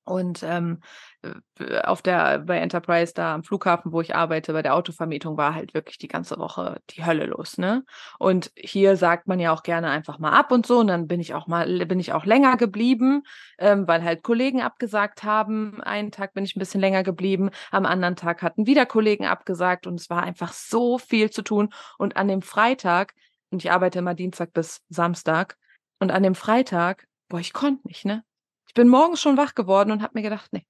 Und 0.06 0.42
ähm, 0.42 0.80
äh, 1.22 1.80
auf 1.80 2.02
der 2.02 2.40
bei 2.40 2.58
Enterprise 2.58 3.14
da 3.14 3.34
am 3.34 3.42
Flughafen, 3.42 3.90
wo 3.90 4.02
ich 4.02 4.14
arbeite, 4.14 4.52
bei 4.52 4.60
der 4.60 4.74
Autovermietung 4.74 5.38
war 5.38 5.54
halt 5.54 5.72
wirklich 5.72 5.96
die 5.96 6.08
ganze 6.08 6.38
Woche 6.38 6.78
die 6.90 7.06
Hölle 7.06 7.24
los, 7.24 7.56
ne? 7.56 7.84
Und 8.18 8.52
hier 8.54 8.96
sagt 8.96 9.26
man 9.28 9.40
ja 9.40 9.50
auch 9.50 9.62
gerne 9.62 9.88
einfach 9.88 10.18
mal 10.18 10.32
ab 10.32 10.52
und 10.52 10.66
so. 10.66 10.80
Und 10.80 10.88
dann 10.88 11.06
bin 11.06 11.20
ich 11.20 11.32
auch 11.32 11.46
mal, 11.46 11.86
bin 11.86 12.00
ich 12.00 12.12
auch 12.12 12.26
länger 12.26 12.58
geblieben, 12.58 13.22
ähm, 13.58 13.88
weil 13.88 14.04
halt 14.04 14.22
Kollegen 14.22 14.60
abgesagt 14.60 15.22
haben. 15.24 15.80
Einen 15.80 16.10
Tag 16.10 16.34
bin 16.34 16.44
ich 16.44 16.54
ein 16.54 16.60
bisschen 16.60 16.82
länger 16.82 17.02
geblieben, 17.02 17.48
am 17.70 17.86
anderen 17.86 18.16
Tag 18.16 18.42
hatten 18.42 18.66
wieder 18.66 18.84
Kollegen 18.84 19.24
abgesagt 19.24 19.86
und 19.86 19.98
es 19.98 20.10
war 20.10 20.22
einfach 20.22 20.52
so 20.52 20.98
viel 20.98 21.30
zu 21.30 21.40
tun. 21.40 21.72
Und 21.96 22.18
an 22.18 22.28
dem 22.28 22.42
Freitag, 22.42 23.14
und 23.50 23.64
ich 23.64 23.70
arbeite 23.72 24.00
immer 24.00 24.14
Dienstag 24.14 24.52
bis 24.52 24.82
Samstag, 24.90 25.56
und 26.04 26.10
an 26.10 26.22
dem 26.22 26.34
Freitag, 26.34 27.06
boah, 27.28 27.40
ich 27.40 27.54
konnte 27.54 27.88
nicht, 27.88 28.04
ne? 28.04 28.24
Ich 28.68 28.74
bin 28.74 28.88
morgens 28.88 29.22
schon 29.22 29.38
wach 29.38 29.54
geworden 29.54 29.90
und 29.90 30.02
habe 30.02 30.12
mir 30.14 30.22
gedacht, 30.22 30.52
nee, 30.52 30.66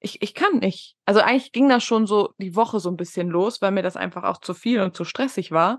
ich, 0.00 0.22
ich 0.22 0.34
kann 0.34 0.58
nicht. 0.58 0.96
Also 1.04 1.20
eigentlich 1.20 1.52
ging 1.52 1.68
das 1.68 1.84
schon 1.84 2.08
so 2.08 2.34
die 2.38 2.56
Woche 2.56 2.80
so 2.80 2.90
ein 2.90 2.96
bisschen 2.96 3.28
los, 3.28 3.62
weil 3.62 3.70
mir 3.70 3.84
das 3.84 3.96
einfach 3.96 4.24
auch 4.24 4.40
zu 4.40 4.52
viel 4.52 4.80
und 4.80 4.96
zu 4.96 5.04
stressig 5.04 5.52
war. 5.52 5.78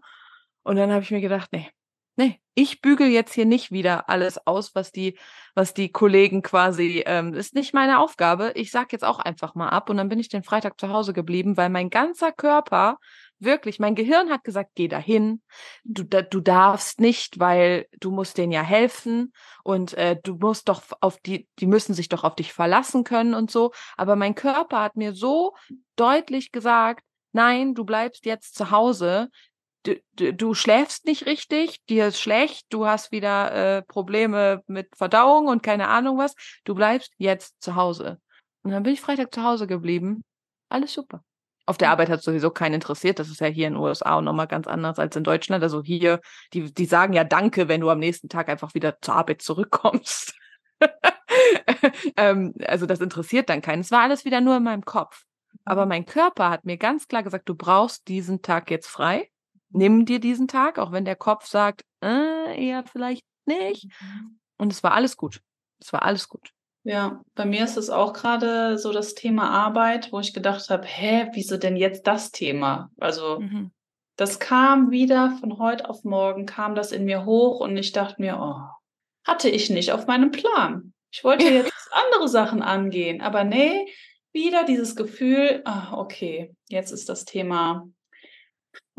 Und 0.64 0.78
dann 0.78 0.90
habe 0.90 1.04
ich 1.04 1.12
mir 1.12 1.20
gedacht, 1.20 1.50
nee, 1.52 1.70
nee, 2.16 2.40
ich 2.54 2.80
bügel 2.80 3.08
jetzt 3.10 3.34
hier 3.34 3.46
nicht 3.46 3.72
wieder 3.72 4.08
alles 4.08 4.48
aus, 4.48 4.74
was 4.74 4.94
die, 4.94 5.20
was 5.54 5.74
die 5.74 5.92
Kollegen 5.92 6.42
quasi, 6.42 7.04
ähm, 7.06 7.34
ist 7.34 7.54
nicht 7.56 7.74
meine 7.74 8.00
Aufgabe. 8.00 8.54
Ich 8.56 8.72
sag 8.72 8.94
jetzt 8.94 9.04
auch 9.04 9.20
einfach 9.20 9.54
mal 9.54 9.68
ab. 9.68 9.90
Und 9.90 9.98
dann 9.98 10.08
bin 10.08 10.20
ich 10.20 10.30
den 10.30 10.44
Freitag 10.44 10.80
zu 10.80 10.88
Hause 10.88 11.12
geblieben, 11.12 11.58
weil 11.58 11.70
mein 11.70 11.90
ganzer 11.90 12.32
Körper 12.32 13.00
Wirklich, 13.44 13.80
mein 13.80 13.96
Gehirn 13.96 14.30
hat 14.30 14.44
gesagt, 14.44 14.74
geh 14.76 14.88
dahin. 14.88 15.42
Du, 15.84 16.04
da, 16.04 16.22
du 16.22 16.42
darfst 16.42 17.00
nicht, 17.02 17.40
weil 17.40 17.88
du 18.00 18.12
musst 18.12 18.38
denen 18.38 18.52
ja 18.52 18.62
helfen 18.62 19.34
und 19.64 19.96
äh, 19.96 20.16
du 20.24 20.36
musst 20.36 20.70
doch 20.70 20.84
auf 21.02 21.20
die, 21.22 21.48
die 21.58 21.66
müssen 21.66 21.96
sich 21.96 22.08
doch 22.08 22.24
auf 22.24 22.36
dich 22.36 22.54
verlassen 22.54 23.04
können 23.04 23.34
und 23.34 23.50
so. 23.50 23.72
Aber 23.98 24.16
mein 24.16 24.36
Körper 24.36 24.82
hat 24.82 24.96
mir 24.96 25.16
so 25.16 25.56
deutlich 25.96 26.52
gesagt, 26.52 27.04
nein, 27.32 27.74
du 27.74 27.84
bleibst 27.84 28.28
jetzt 28.28 28.54
zu 28.54 28.70
Hause. 28.70 29.30
Du, 29.82 29.96
du, 30.14 30.36
du 30.36 30.54
schläfst 30.54 31.06
nicht 31.06 31.26
richtig, 31.26 31.84
dir 31.86 32.10
ist 32.10 32.22
schlecht, 32.22 32.68
du 32.70 32.86
hast 32.86 33.12
wieder 33.12 33.78
äh, 33.78 33.82
Probleme 33.82 34.62
mit 34.68 34.96
Verdauung 34.96 35.48
und 35.48 35.64
keine 35.64 35.88
Ahnung 35.88 36.20
was. 36.20 36.36
Du 36.64 36.76
bleibst 36.76 37.12
jetzt 37.18 37.56
zu 37.60 37.74
Hause. 37.76 38.22
Und 38.62 38.70
dann 38.70 38.84
bin 38.84 38.94
ich 38.94 39.02
Freitag 39.02 39.34
zu 39.34 39.42
Hause 39.42 39.66
geblieben. 39.66 40.24
Alles 40.70 40.94
super. 40.94 41.24
Auf 41.66 41.78
der 41.78 41.92
Arbeit 41.92 42.10
hat 42.10 42.24
sowieso 42.24 42.50
keinen 42.50 42.76
interessiert. 42.76 43.20
Das 43.20 43.30
ist 43.30 43.40
ja 43.40 43.48
hier 43.48 43.68
in 43.68 43.74
den 43.74 43.82
USA 43.82 44.18
auch 44.18 44.22
nochmal 44.22 44.48
ganz 44.48 44.68
anders 44.68 45.00
als 45.00 45.16
in 45.16 45.24
Deutschland. 45.24 45.64
Also 45.64 45.84
hier, 45.84 46.20
die, 46.54 46.74
die 46.74 46.86
sagen 46.86 47.14
ja 47.14 47.24
Danke, 47.24 47.68
wenn 47.68 47.82
du 47.82 47.90
am 47.90 48.00
nächsten 48.00 48.30
Tag 48.30 48.50
einfach 48.50 48.74
wieder 48.74 49.00
zur 49.02 49.16
Arbeit 49.16 49.42
zurückkommst. 49.42 50.34
ähm, 52.18 52.54
also 52.66 52.86
das 52.86 53.00
interessiert 53.00 53.50
dann 53.50 53.62
keinen. 53.62 53.82
Es 53.82 53.92
war 53.92 54.02
alles 54.02 54.26
wieder 54.26 54.42
nur 54.42 54.58
in 54.58 54.64
meinem 54.64 54.86
Kopf. 54.86 55.24
Aber 55.66 55.86
mhm. 55.86 55.90
mein 55.90 56.06
Körper 56.06 56.50
hat 56.50 56.66
mir 56.66 56.78
ganz 56.78 57.08
klar 57.08 57.24
gesagt, 57.24 57.48
du 57.48 57.56
brauchst 57.56 58.08
diesen 58.08 58.42
Tag 58.42 58.72
jetzt 58.72 58.88
frei. 58.88 59.30
Nimm 59.70 60.06
dir 60.06 60.20
diesen 60.20 60.48
Tag, 60.48 60.80
auch 60.80 60.92
wenn 60.92 61.06
der 61.06 61.16
Kopf 61.16 61.46
sagt, 61.46 61.84
äh, 62.04 62.68
eher 62.68 62.84
vielleicht 62.84 63.26
nicht. 63.46 63.88
Mhm. 64.02 64.40
Und 64.58 64.74
es 64.74 64.84
war 64.84 64.94
alles 64.94 65.18
gut. 65.18 65.42
Es 65.80 65.94
war 65.94 66.04
alles 66.04 66.28
gut. 66.28 66.52
Ja, 66.84 67.22
bei 67.36 67.46
mir 67.46 67.64
ist 67.64 67.78
es 67.78 67.90
auch 67.90 68.14
gerade 68.14 68.78
so 68.78 68.92
das 68.92 69.14
Thema 69.14 69.50
Arbeit, 69.52 70.12
wo 70.12 70.20
ich 70.20 70.34
gedacht 70.34 70.70
habe, 70.70 70.86
hä, 70.86 71.28
wieso 71.34 71.58
denn 71.58 71.76
jetzt 71.76 72.08
das 72.08 72.32
Thema? 72.32 72.90
Also 73.00 73.40
mhm. 73.40 73.72
das 74.16 74.40
kam 74.40 74.90
wieder 74.90 75.38
von 75.40 75.60
heute 75.60 75.88
auf 75.90 76.04
morgen, 76.04 76.46
kam 76.46 76.74
das 76.74 76.92
in 76.92 77.06
mir 77.06 77.26
hoch 77.26 77.60
und 77.60 77.78
ich 77.78 77.92
dachte 77.92 78.20
mir, 78.20 78.40
oh, 78.40 78.82
hatte 79.28 79.50
ich 79.50 79.70
nicht 79.70 79.92
auf 79.92 80.08
meinem 80.08 80.32
Plan. 80.32 80.94
Ich 81.12 81.24
wollte 81.24 81.46
jetzt 81.46 81.74
andere 81.92 82.28
Sachen 82.28 82.64
angehen, 82.64 83.22
aber 83.22 83.44
nee, 83.44 83.86
wieder 84.34 84.64
dieses 84.64 84.96
Gefühl, 84.96 85.62
ah, 85.66 85.94
okay, 85.94 86.56
jetzt 86.68 86.92
ist 86.92 87.10
das 87.10 87.26
Thema 87.26 87.88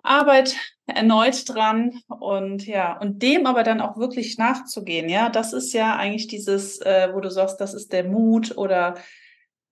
Arbeit 0.02 0.56
erneut 0.86 1.48
dran 1.48 2.00
und 2.08 2.66
ja, 2.66 2.98
und 2.98 3.22
dem 3.22 3.46
aber 3.46 3.62
dann 3.62 3.80
auch 3.80 3.96
wirklich 3.96 4.36
nachzugehen, 4.36 5.08
ja, 5.08 5.28
das 5.28 5.52
ist 5.52 5.72
ja 5.72 5.96
eigentlich 5.96 6.26
dieses, 6.26 6.80
äh, 6.80 7.10
wo 7.12 7.20
du 7.20 7.30
sagst, 7.30 7.60
das 7.60 7.72
ist 7.72 7.92
der 7.92 8.04
Mut 8.04 8.56
oder 8.56 8.94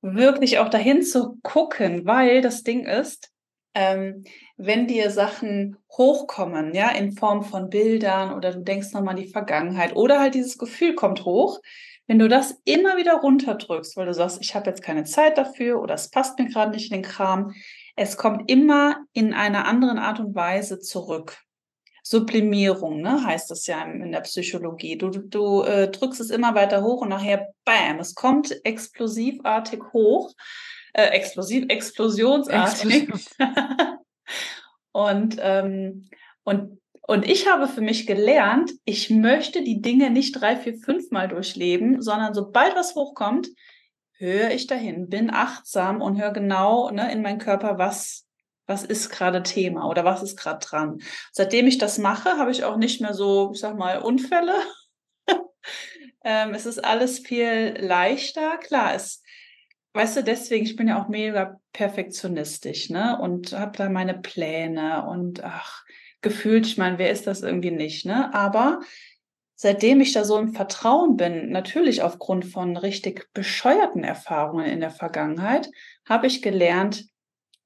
wirklich 0.02 0.58
auch 0.58 0.68
dahin 0.68 1.02
zu 1.02 1.38
gucken, 1.42 2.06
weil 2.06 2.42
das 2.42 2.62
Ding 2.62 2.86
ist, 2.86 3.30
ähm, 3.74 4.24
wenn 4.56 4.86
dir 4.86 5.10
Sachen 5.10 5.76
hochkommen, 5.92 6.74
ja, 6.74 6.90
in 6.90 7.12
Form 7.12 7.42
von 7.44 7.70
Bildern 7.70 8.34
oder 8.34 8.52
du 8.52 8.60
denkst 8.60 8.92
nochmal 8.92 9.14
an 9.14 9.22
die 9.22 9.28
Vergangenheit 9.28 9.94
oder 9.96 10.20
halt 10.20 10.34
dieses 10.34 10.58
Gefühl 10.58 10.94
kommt 10.94 11.24
hoch, 11.24 11.60
wenn 12.06 12.18
du 12.18 12.28
das 12.28 12.60
immer 12.64 12.96
wieder 12.96 13.14
runterdrückst, 13.14 13.96
weil 13.96 14.06
du 14.06 14.14
sagst, 14.14 14.38
ich 14.40 14.54
habe 14.54 14.68
jetzt 14.68 14.82
keine 14.82 15.04
Zeit 15.04 15.38
dafür 15.38 15.80
oder 15.80 15.94
es 15.94 16.10
passt 16.10 16.38
mir 16.38 16.46
gerade 16.46 16.72
nicht 16.72 16.90
in 16.90 17.02
den 17.02 17.08
Kram, 17.08 17.52
es 18.00 18.16
kommt 18.16 18.50
immer 18.50 19.04
in 19.12 19.34
einer 19.34 19.66
anderen 19.66 19.98
Art 19.98 20.20
und 20.20 20.34
Weise 20.34 20.78
zurück. 20.80 21.36
Sublimierung, 22.02 23.02
ne, 23.02 23.22
heißt 23.24 23.50
das 23.50 23.66
ja 23.66 23.82
in 23.82 24.10
der 24.10 24.22
Psychologie. 24.22 24.96
Du, 24.96 25.10
du 25.10 25.62
äh, 25.64 25.90
drückst 25.90 26.18
es 26.18 26.30
immer 26.30 26.54
weiter 26.54 26.82
hoch 26.82 27.02
und 27.02 27.10
nachher, 27.10 27.52
bam, 27.66 27.98
es 27.98 28.14
kommt 28.14 28.58
explosivartig 28.64 29.82
hoch, 29.92 30.32
äh, 30.94 31.08
explosiv, 31.08 31.66
explosionsartig. 31.68 33.12
und, 34.92 35.36
ähm, 35.38 36.08
und, 36.44 36.80
und 37.02 37.28
ich 37.28 37.48
habe 37.48 37.68
für 37.68 37.82
mich 37.82 38.06
gelernt, 38.06 38.72
ich 38.86 39.10
möchte 39.10 39.62
die 39.62 39.82
Dinge 39.82 40.08
nicht 40.08 40.40
drei, 40.40 40.56
vier, 40.56 40.78
fünf 40.78 41.10
Mal 41.10 41.28
durchleben, 41.28 42.00
sondern 42.00 42.32
sobald 42.32 42.74
was 42.76 42.94
hochkommt, 42.94 43.48
höre 44.20 44.50
ich 44.50 44.66
dahin, 44.66 45.08
bin 45.08 45.30
achtsam 45.30 46.02
und 46.02 46.20
höre 46.20 46.32
genau 46.32 46.90
ne, 46.90 47.10
in 47.10 47.22
meinen 47.22 47.38
Körper, 47.38 47.78
was, 47.78 48.26
was 48.66 48.84
ist 48.84 49.08
gerade 49.08 49.42
Thema 49.42 49.88
oder 49.88 50.04
was 50.04 50.22
ist 50.22 50.36
gerade 50.36 50.64
dran. 50.64 50.98
Seitdem 51.32 51.66
ich 51.66 51.78
das 51.78 51.96
mache, 51.96 52.36
habe 52.36 52.50
ich 52.50 52.64
auch 52.64 52.76
nicht 52.76 53.00
mehr 53.00 53.14
so, 53.14 53.52
ich 53.54 53.60
sag 53.60 53.78
mal, 53.78 53.98
Unfälle. 53.98 54.54
ähm, 56.24 56.52
es 56.52 56.66
ist 56.66 56.84
alles 56.84 57.20
viel 57.20 57.74
leichter. 57.80 58.58
Klar, 58.58 58.94
es, 58.94 59.22
weißt 59.94 60.18
du, 60.18 60.22
deswegen, 60.22 60.66
ich 60.66 60.76
bin 60.76 60.88
ja 60.88 61.02
auch 61.02 61.08
mega 61.08 61.58
perfektionistisch, 61.72 62.90
ne? 62.90 63.18
Und 63.18 63.58
habe 63.58 63.76
da 63.76 63.88
meine 63.88 64.14
Pläne 64.14 65.06
und 65.06 65.42
ach, 65.42 65.82
gefühlt, 66.20 66.66
ich 66.66 66.76
meine, 66.76 66.98
wer 66.98 67.10
ist 67.10 67.26
das 67.26 67.40
irgendwie 67.42 67.70
nicht, 67.70 68.04
ne? 68.04 68.34
Aber 68.34 68.80
seitdem 69.62 70.00
ich 70.00 70.14
da 70.14 70.24
so 70.24 70.38
im 70.38 70.54
Vertrauen 70.54 71.18
bin, 71.18 71.50
natürlich 71.50 72.00
aufgrund 72.00 72.46
von 72.46 72.78
richtig 72.78 73.28
bescheuerten 73.34 74.02
Erfahrungen 74.02 74.64
in 74.64 74.80
der 74.80 74.90
Vergangenheit, 74.90 75.70
habe 76.08 76.28
ich 76.28 76.40
gelernt, 76.40 77.04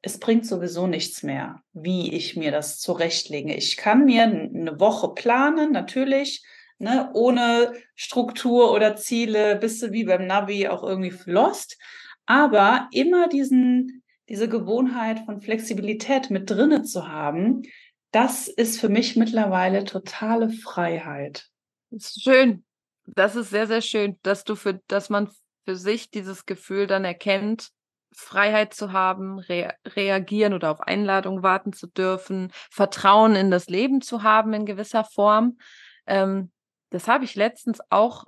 es 0.03 0.19
bringt 0.19 0.45
sowieso 0.45 0.89
nichts 0.89 1.23
mehr, 1.23 1.63
wie 1.73 2.13
ich 2.13 2.35
mir 2.35 2.51
das 2.51 2.81
zurechtlege. 2.81 3.55
Ich 3.55 3.77
kann 3.77 4.07
mir 4.07 4.25
eine 4.25 4.81
Woche 4.81 5.15
planen, 5.15 5.71
natürlich, 5.71 6.43
ne, 6.79 7.11
ohne 7.15 7.75
Struktur 7.95 8.73
oder 8.73 8.97
Ziele, 8.97 9.55
bist 9.55 9.81
du 9.81 9.93
wie 9.93 10.03
beim 10.03 10.27
Navi 10.27 10.67
auch 10.67 10.83
irgendwie 10.83 11.15
lost, 11.27 11.79
aber 12.27 12.89
immer 12.91 13.29
diesen, 13.29 14.03
diese 14.29 14.49
Gewohnheit 14.49 15.21
von 15.21 15.41
Flexibilität 15.41 16.29
mit 16.29 16.51
drinne 16.51 16.83
zu 16.83 17.07
haben, 17.07 17.63
das 18.11 18.49
ist 18.49 18.81
für 18.81 18.89
mich 18.89 19.15
mittlerweile 19.15 19.85
totale 19.85 20.51
Freiheit. 20.51 21.54
Das 21.95 22.07
ist 22.07 22.23
schön. 22.25 22.65
Das 23.07 23.37
ist 23.37 23.51
sehr, 23.51 23.69
sehr 23.69 23.81
schön, 23.81 24.19
dass 24.23 24.43
du 24.43 24.57
für, 24.57 24.81
dass 24.89 25.11
man 25.11 25.31
für 25.65 25.77
sich 25.77 26.11
dieses 26.11 26.45
Gefühl 26.45 26.89
dann 26.89 27.05
erkennt, 27.05 27.69
Freiheit 28.13 28.75
zu 28.75 28.93
haben, 28.93 29.39
rea 29.39 29.73
reagieren 29.87 30.55
oder 30.55 30.71
auf 30.71 30.81
Einladung 30.81 31.43
warten 31.43 31.73
zu 31.73 31.87
dürfen, 31.87 32.51
Vertrauen 32.71 33.37
in 33.37 33.51
das 33.51 33.69
Leben 33.69 34.01
zu 34.01 34.23
haben 34.25 34.53
in 34.55 34.67
gewisser 34.67 35.05
Form. 35.05 35.59
Ähm, 36.07 36.51
das 36.91 37.07
habe 37.07 37.25
ich 37.25 37.37
letztens 37.37 37.79
auch 37.91 38.25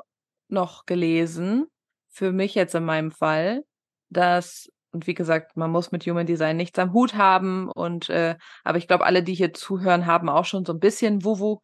noch 0.49 0.87
gelesen, 0.87 1.66
für 2.08 2.32
mich 2.32 2.54
jetzt 2.54 2.75
in 2.75 2.85
meinem 2.85 3.11
Fall, 3.11 3.64
dass, 4.11 4.70
und 4.92 5.06
wie 5.08 5.14
gesagt, 5.14 5.56
man 5.56 5.70
muss 5.73 5.90
mit 5.90 6.04
Human 6.06 6.26
Design 6.26 6.56
nichts 6.56 6.78
am 6.78 6.92
Hut 6.92 7.14
haben 7.14 7.68
und, 7.70 8.11
äh, 8.11 8.37
aber 8.62 8.78
ich 8.78 8.87
glaube, 8.87 9.04
alle, 9.06 9.23
die 9.25 9.35
hier 9.35 9.52
zuhören, 9.54 10.06
haben 10.06 10.28
auch 10.28 10.44
schon 10.44 10.64
so 10.64 10.73
ein 10.73 10.80
bisschen 10.80 11.25
Wuwu 11.25 11.61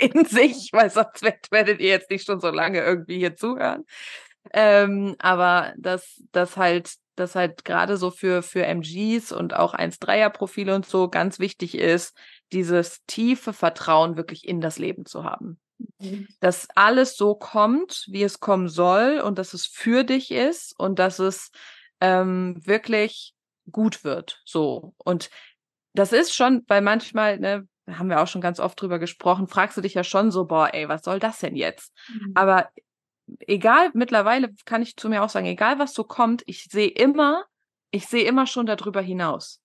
in 0.00 0.24
sich, 0.24 0.70
weil 0.72 0.90
sonst 0.90 1.22
werdet 1.50 1.80
ihr 1.80 1.88
jetzt 1.88 2.10
nicht 2.10 2.26
schon 2.26 2.40
so 2.40 2.50
lange 2.50 2.80
irgendwie 2.80 3.18
hier 3.18 3.36
zuhören. 3.36 3.84
Ähm, 4.52 5.14
aber 5.18 5.74
dass 5.76 6.22
das 6.32 6.56
halt 6.56 6.90
dass 7.18 7.34
halt 7.34 7.64
gerade 7.64 7.96
so 7.96 8.10
für, 8.10 8.42
für 8.42 8.64
MGs 8.64 9.32
und 9.32 9.54
auch 9.54 9.74
1-3er-Profile 9.74 10.74
und 10.74 10.86
so 10.86 11.08
ganz 11.08 11.38
wichtig 11.38 11.76
ist, 11.76 12.16
dieses 12.52 13.04
tiefe 13.06 13.52
Vertrauen 13.52 14.16
wirklich 14.16 14.46
in 14.46 14.60
das 14.60 14.78
Leben 14.78 15.04
zu 15.04 15.24
haben. 15.24 15.58
Mhm. 15.98 16.28
Dass 16.40 16.68
alles 16.74 17.16
so 17.16 17.34
kommt, 17.34 18.06
wie 18.08 18.22
es 18.22 18.40
kommen 18.40 18.68
soll 18.68 19.20
und 19.20 19.38
dass 19.38 19.52
es 19.52 19.66
für 19.66 20.04
dich 20.04 20.30
ist 20.30 20.78
und 20.78 20.98
dass 20.98 21.18
es 21.18 21.50
ähm, 22.00 22.60
wirklich 22.64 23.34
gut 23.70 24.04
wird. 24.04 24.40
So. 24.44 24.94
Und 24.98 25.30
das 25.94 26.12
ist 26.12 26.34
schon, 26.34 26.64
weil 26.68 26.80
manchmal, 26.82 27.38
ne, 27.38 27.66
haben 27.96 28.10
wir 28.10 28.20
auch 28.20 28.26
schon 28.26 28.40
ganz 28.40 28.60
oft 28.60 28.80
drüber 28.80 28.98
gesprochen, 28.98 29.46
fragst 29.46 29.76
du 29.76 29.80
dich 29.80 29.94
ja 29.94 30.04
schon 30.04 30.30
so, 30.30 30.46
boah, 30.46 30.70
ey, 30.72 30.88
was 30.88 31.02
soll 31.02 31.18
das 31.18 31.38
denn 31.38 31.56
jetzt? 31.56 31.92
Mhm. 32.08 32.32
Aber 32.34 32.68
egal, 33.40 33.90
mittlerweile 33.94 34.52
kann 34.64 34.82
ich 34.82 34.96
zu 34.96 35.08
mir 35.08 35.22
auch 35.22 35.28
sagen, 35.28 35.46
egal 35.46 35.78
was 35.78 35.94
so 35.94 36.04
kommt, 36.04 36.42
ich 36.46 36.64
sehe 36.64 36.88
immer, 36.88 37.44
ich 37.90 38.06
sehe 38.06 38.24
immer 38.24 38.46
schon 38.46 38.66
darüber 38.66 39.00
hinaus. 39.00 39.60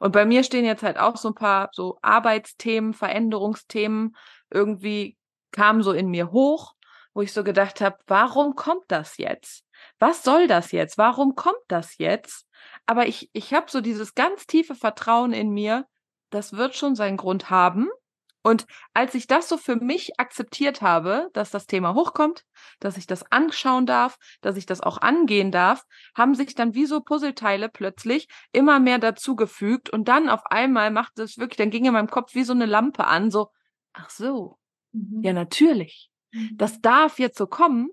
Und 0.00 0.12
bei 0.12 0.24
mir 0.24 0.44
stehen 0.44 0.64
jetzt 0.64 0.82
halt 0.82 0.98
auch 0.98 1.16
so 1.16 1.28
ein 1.28 1.34
paar 1.34 1.70
so 1.72 1.98
Arbeitsthemen, 2.02 2.94
Veränderungsthemen 2.94 4.16
irgendwie 4.50 5.16
kamen 5.50 5.82
so 5.82 5.92
in 5.92 6.08
mir 6.08 6.30
hoch, 6.30 6.74
wo 7.14 7.22
ich 7.22 7.32
so 7.32 7.44
gedacht 7.44 7.80
habe, 7.80 7.98
warum 8.06 8.54
kommt 8.54 8.84
das 8.88 9.18
jetzt? 9.18 9.64
Was 9.98 10.22
soll 10.22 10.46
das 10.46 10.72
jetzt? 10.72 10.98
Warum 10.98 11.34
kommt 11.34 11.62
das 11.68 11.98
jetzt? 11.98 12.46
Aber 12.86 13.06
ich, 13.06 13.28
ich 13.32 13.52
habe 13.52 13.70
so 13.70 13.80
dieses 13.80 14.14
ganz 14.14 14.46
tiefe 14.46 14.74
Vertrauen 14.74 15.32
in 15.32 15.50
mir, 15.50 15.86
das 16.34 16.54
wird 16.54 16.74
schon 16.74 16.94
seinen 16.94 17.16
Grund 17.16 17.50
haben. 17.50 17.88
Und 18.44 18.66
als 18.92 19.14
ich 19.14 19.28
das 19.28 19.48
so 19.48 19.56
für 19.56 19.76
mich 19.76 20.18
akzeptiert 20.18 20.82
habe, 20.82 21.30
dass 21.32 21.50
das 21.50 21.66
Thema 21.66 21.94
hochkommt, 21.94 22.44
dass 22.80 22.96
ich 22.96 23.06
das 23.06 23.30
anschauen 23.30 23.86
darf, 23.86 24.16
dass 24.40 24.56
ich 24.56 24.66
das 24.66 24.80
auch 24.80 24.98
angehen 24.98 25.52
darf, 25.52 25.84
haben 26.16 26.34
sich 26.34 26.56
dann 26.56 26.74
wie 26.74 26.86
so 26.86 27.00
Puzzleteile 27.00 27.68
plötzlich 27.68 28.26
immer 28.50 28.80
mehr 28.80 28.98
dazugefügt 28.98 29.90
und 29.90 30.08
dann 30.08 30.28
auf 30.28 30.44
einmal 30.46 30.90
machte 30.90 31.22
es 31.22 31.38
wirklich, 31.38 31.56
dann 31.56 31.70
ging 31.70 31.84
in 31.84 31.92
meinem 31.92 32.10
Kopf 32.10 32.34
wie 32.34 32.42
so 32.42 32.52
eine 32.52 32.66
Lampe 32.66 33.06
an, 33.06 33.30
so, 33.30 33.48
ach 33.92 34.10
so, 34.10 34.58
mhm. 34.90 35.22
ja 35.22 35.32
natürlich, 35.32 36.10
mhm. 36.32 36.56
das 36.56 36.80
darf 36.80 37.20
jetzt 37.20 37.38
so 37.38 37.46
kommen 37.46 37.90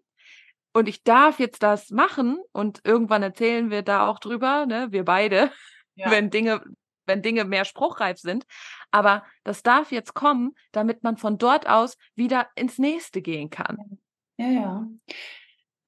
und 0.74 0.90
ich 0.90 1.04
darf 1.04 1.40
jetzt 1.40 1.62
das 1.62 1.92
machen 1.92 2.40
und 2.54 2.82
irgendwann 2.84 3.22
erzählen 3.22 3.70
wir 3.70 3.84
da 3.84 4.08
auch 4.08 4.18
drüber, 4.18 4.66
ne, 4.66 4.88
wir 4.90 5.06
beide, 5.06 5.52
ja. 5.94 6.10
wenn 6.12 6.32
Dinge 6.32 6.64
wenn 7.10 7.22
Dinge 7.22 7.44
mehr 7.44 7.66
spruchreif 7.66 8.18
sind. 8.18 8.46
Aber 8.92 9.26
das 9.44 9.62
darf 9.62 9.92
jetzt 9.92 10.14
kommen, 10.14 10.56
damit 10.72 11.04
man 11.04 11.18
von 11.18 11.38
dort 11.38 11.68
aus 11.68 11.98
wieder 12.16 12.48
ins 12.56 12.78
nächste 12.78 13.22
gehen 13.22 13.50
kann. 13.50 14.00
Ja, 14.38 14.48
ja. 14.48 14.88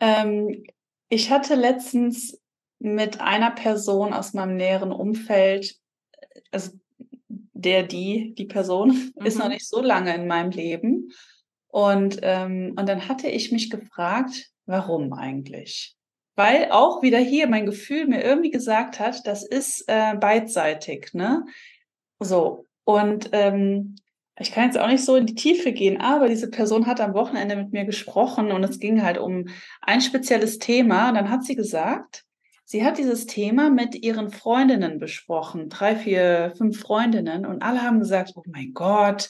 Ähm, 0.01 0.65
ich 1.07 1.31
hatte 1.31 1.55
letztens 1.55 2.41
mit 2.79 3.21
einer 3.21 3.51
Person 3.51 4.11
aus 4.11 4.33
meinem 4.33 4.57
näheren 4.57 4.91
Umfeld, 4.91 5.75
also 6.51 6.71
der, 7.29 7.83
die, 7.83 8.33
die 8.35 8.45
Person 8.45 8.89
mhm. 9.15 9.25
ist 9.25 9.37
noch 9.37 9.45
mhm. 9.45 9.53
nicht 9.53 9.67
so 9.67 9.81
lange 9.81 10.13
in 10.15 10.27
meinem 10.27 10.51
Leben. 10.51 11.11
Und, 11.67 12.19
ähm, 12.23 12.73
und 12.77 12.89
dann 12.89 13.07
hatte 13.07 13.29
ich 13.29 13.51
mich 13.51 13.69
gefragt, 13.69 14.49
warum 14.65 15.13
eigentlich? 15.13 15.95
Weil 16.41 16.71
auch 16.71 17.03
wieder 17.03 17.19
hier 17.19 17.47
mein 17.47 17.67
Gefühl 17.67 18.07
mir 18.07 18.23
irgendwie 18.23 18.49
gesagt 18.49 18.99
hat, 18.99 19.27
das 19.27 19.43
ist 19.43 19.83
äh, 19.85 20.15
beidseitig, 20.15 21.13
ne? 21.13 21.45
So. 22.19 22.65
Und 22.83 23.29
ähm, 23.31 23.95
ich 24.39 24.51
kann 24.51 24.65
jetzt 24.65 24.79
auch 24.79 24.87
nicht 24.87 25.05
so 25.05 25.15
in 25.15 25.27
die 25.27 25.35
Tiefe 25.35 25.71
gehen, 25.71 26.01
aber 26.01 26.27
diese 26.27 26.49
Person 26.49 26.87
hat 26.87 26.99
am 26.99 27.13
Wochenende 27.13 27.55
mit 27.55 27.73
mir 27.73 27.85
gesprochen 27.85 28.51
und 28.51 28.63
es 28.63 28.79
ging 28.79 29.03
halt 29.03 29.19
um 29.19 29.49
ein 29.81 30.01
spezielles 30.01 30.57
Thema. 30.57 31.09
Und 31.09 31.15
dann 31.15 31.29
hat 31.29 31.43
sie 31.43 31.55
gesagt, 31.55 32.23
sie 32.65 32.83
hat 32.83 32.97
dieses 32.97 33.27
Thema 33.27 33.69
mit 33.69 33.93
ihren 33.93 34.31
Freundinnen 34.31 34.97
besprochen, 34.97 35.69
drei, 35.69 35.95
vier, 35.95 36.53
fünf 36.57 36.79
Freundinnen, 36.79 37.45
und 37.45 37.61
alle 37.61 37.83
haben 37.83 37.99
gesagt, 37.99 38.33
oh 38.35 38.41
mein 38.47 38.73
Gott, 38.73 39.29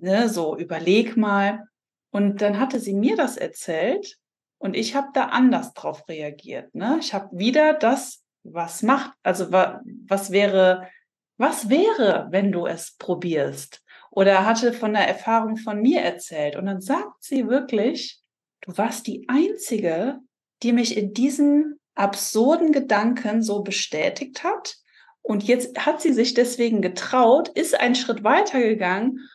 ne, 0.00 0.28
so 0.28 0.56
überleg 0.56 1.16
mal. 1.16 1.68
Und 2.10 2.42
dann 2.42 2.58
hatte 2.58 2.80
sie 2.80 2.94
mir 2.94 3.14
das 3.14 3.36
erzählt 3.36 4.18
und 4.62 4.76
ich 4.76 4.94
habe 4.94 5.08
da 5.12 5.24
anders 5.24 5.74
drauf 5.74 6.08
reagiert. 6.08 6.72
Ne? 6.72 6.98
Ich 7.00 7.12
habe 7.14 7.36
wieder 7.36 7.74
das, 7.74 8.22
was 8.44 8.84
macht, 8.84 9.10
also 9.24 9.50
was 9.50 10.30
wäre, 10.30 10.88
was 11.36 11.68
wäre, 11.68 12.28
wenn 12.30 12.52
du 12.52 12.66
es 12.66 12.94
probierst? 12.96 13.82
Oder 14.12 14.46
hatte 14.46 14.72
von 14.72 14.92
der 14.92 15.08
Erfahrung 15.08 15.56
von 15.56 15.82
mir 15.82 16.02
erzählt. 16.02 16.54
Und 16.54 16.66
dann 16.66 16.80
sagt 16.80 17.24
sie 17.24 17.48
wirklich, 17.48 18.20
du 18.60 18.78
warst 18.78 19.08
die 19.08 19.26
Einzige, 19.28 20.20
die 20.62 20.72
mich 20.72 20.96
in 20.96 21.12
diesen 21.12 21.80
absurden 21.96 22.70
Gedanken 22.70 23.42
so 23.42 23.64
bestätigt 23.64 24.44
hat. 24.44 24.76
Und 25.22 25.42
jetzt 25.42 25.76
hat 25.84 26.00
sie 26.00 26.12
sich 26.12 26.34
deswegen 26.34 26.82
getraut, 26.82 27.48
ist 27.48 27.80
einen 27.80 27.96
Schritt 27.96 28.22
weitergegangen 28.22 29.28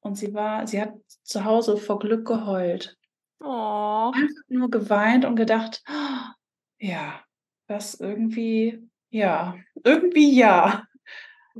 und 0.00 0.18
sie 0.18 0.34
war, 0.34 0.66
sie 0.66 0.82
hat 0.82 0.92
zu 1.22 1.44
Hause 1.44 1.78
vor 1.78 1.98
Glück 2.00 2.26
geheult. 2.26 2.98
Oh. 3.44 4.12
Einfach 4.14 4.42
nur 4.48 4.70
geweint 4.70 5.24
und 5.24 5.36
gedacht, 5.36 5.82
oh, 5.88 6.32
ja, 6.78 7.22
das 7.66 8.00
irgendwie, 8.00 8.88
ja, 9.10 9.56
irgendwie 9.84 10.34
ja. 10.34 10.84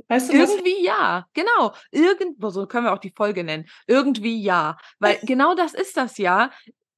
Weißt 0.07 0.29
du, 0.29 0.37
irgendwie 0.37 0.83
ja, 0.83 1.25
genau. 1.33 1.73
Irgendwo, 1.91 2.49
so 2.49 2.67
können 2.67 2.85
wir 2.85 2.93
auch 2.93 2.99
die 2.99 3.13
Folge 3.15 3.43
nennen. 3.43 3.65
Irgendwie 3.87 4.41
ja. 4.41 4.77
Weil 4.99 5.19
genau 5.23 5.55
das 5.55 5.73
ist 5.73 5.95
das 5.95 6.17
ja. 6.17 6.51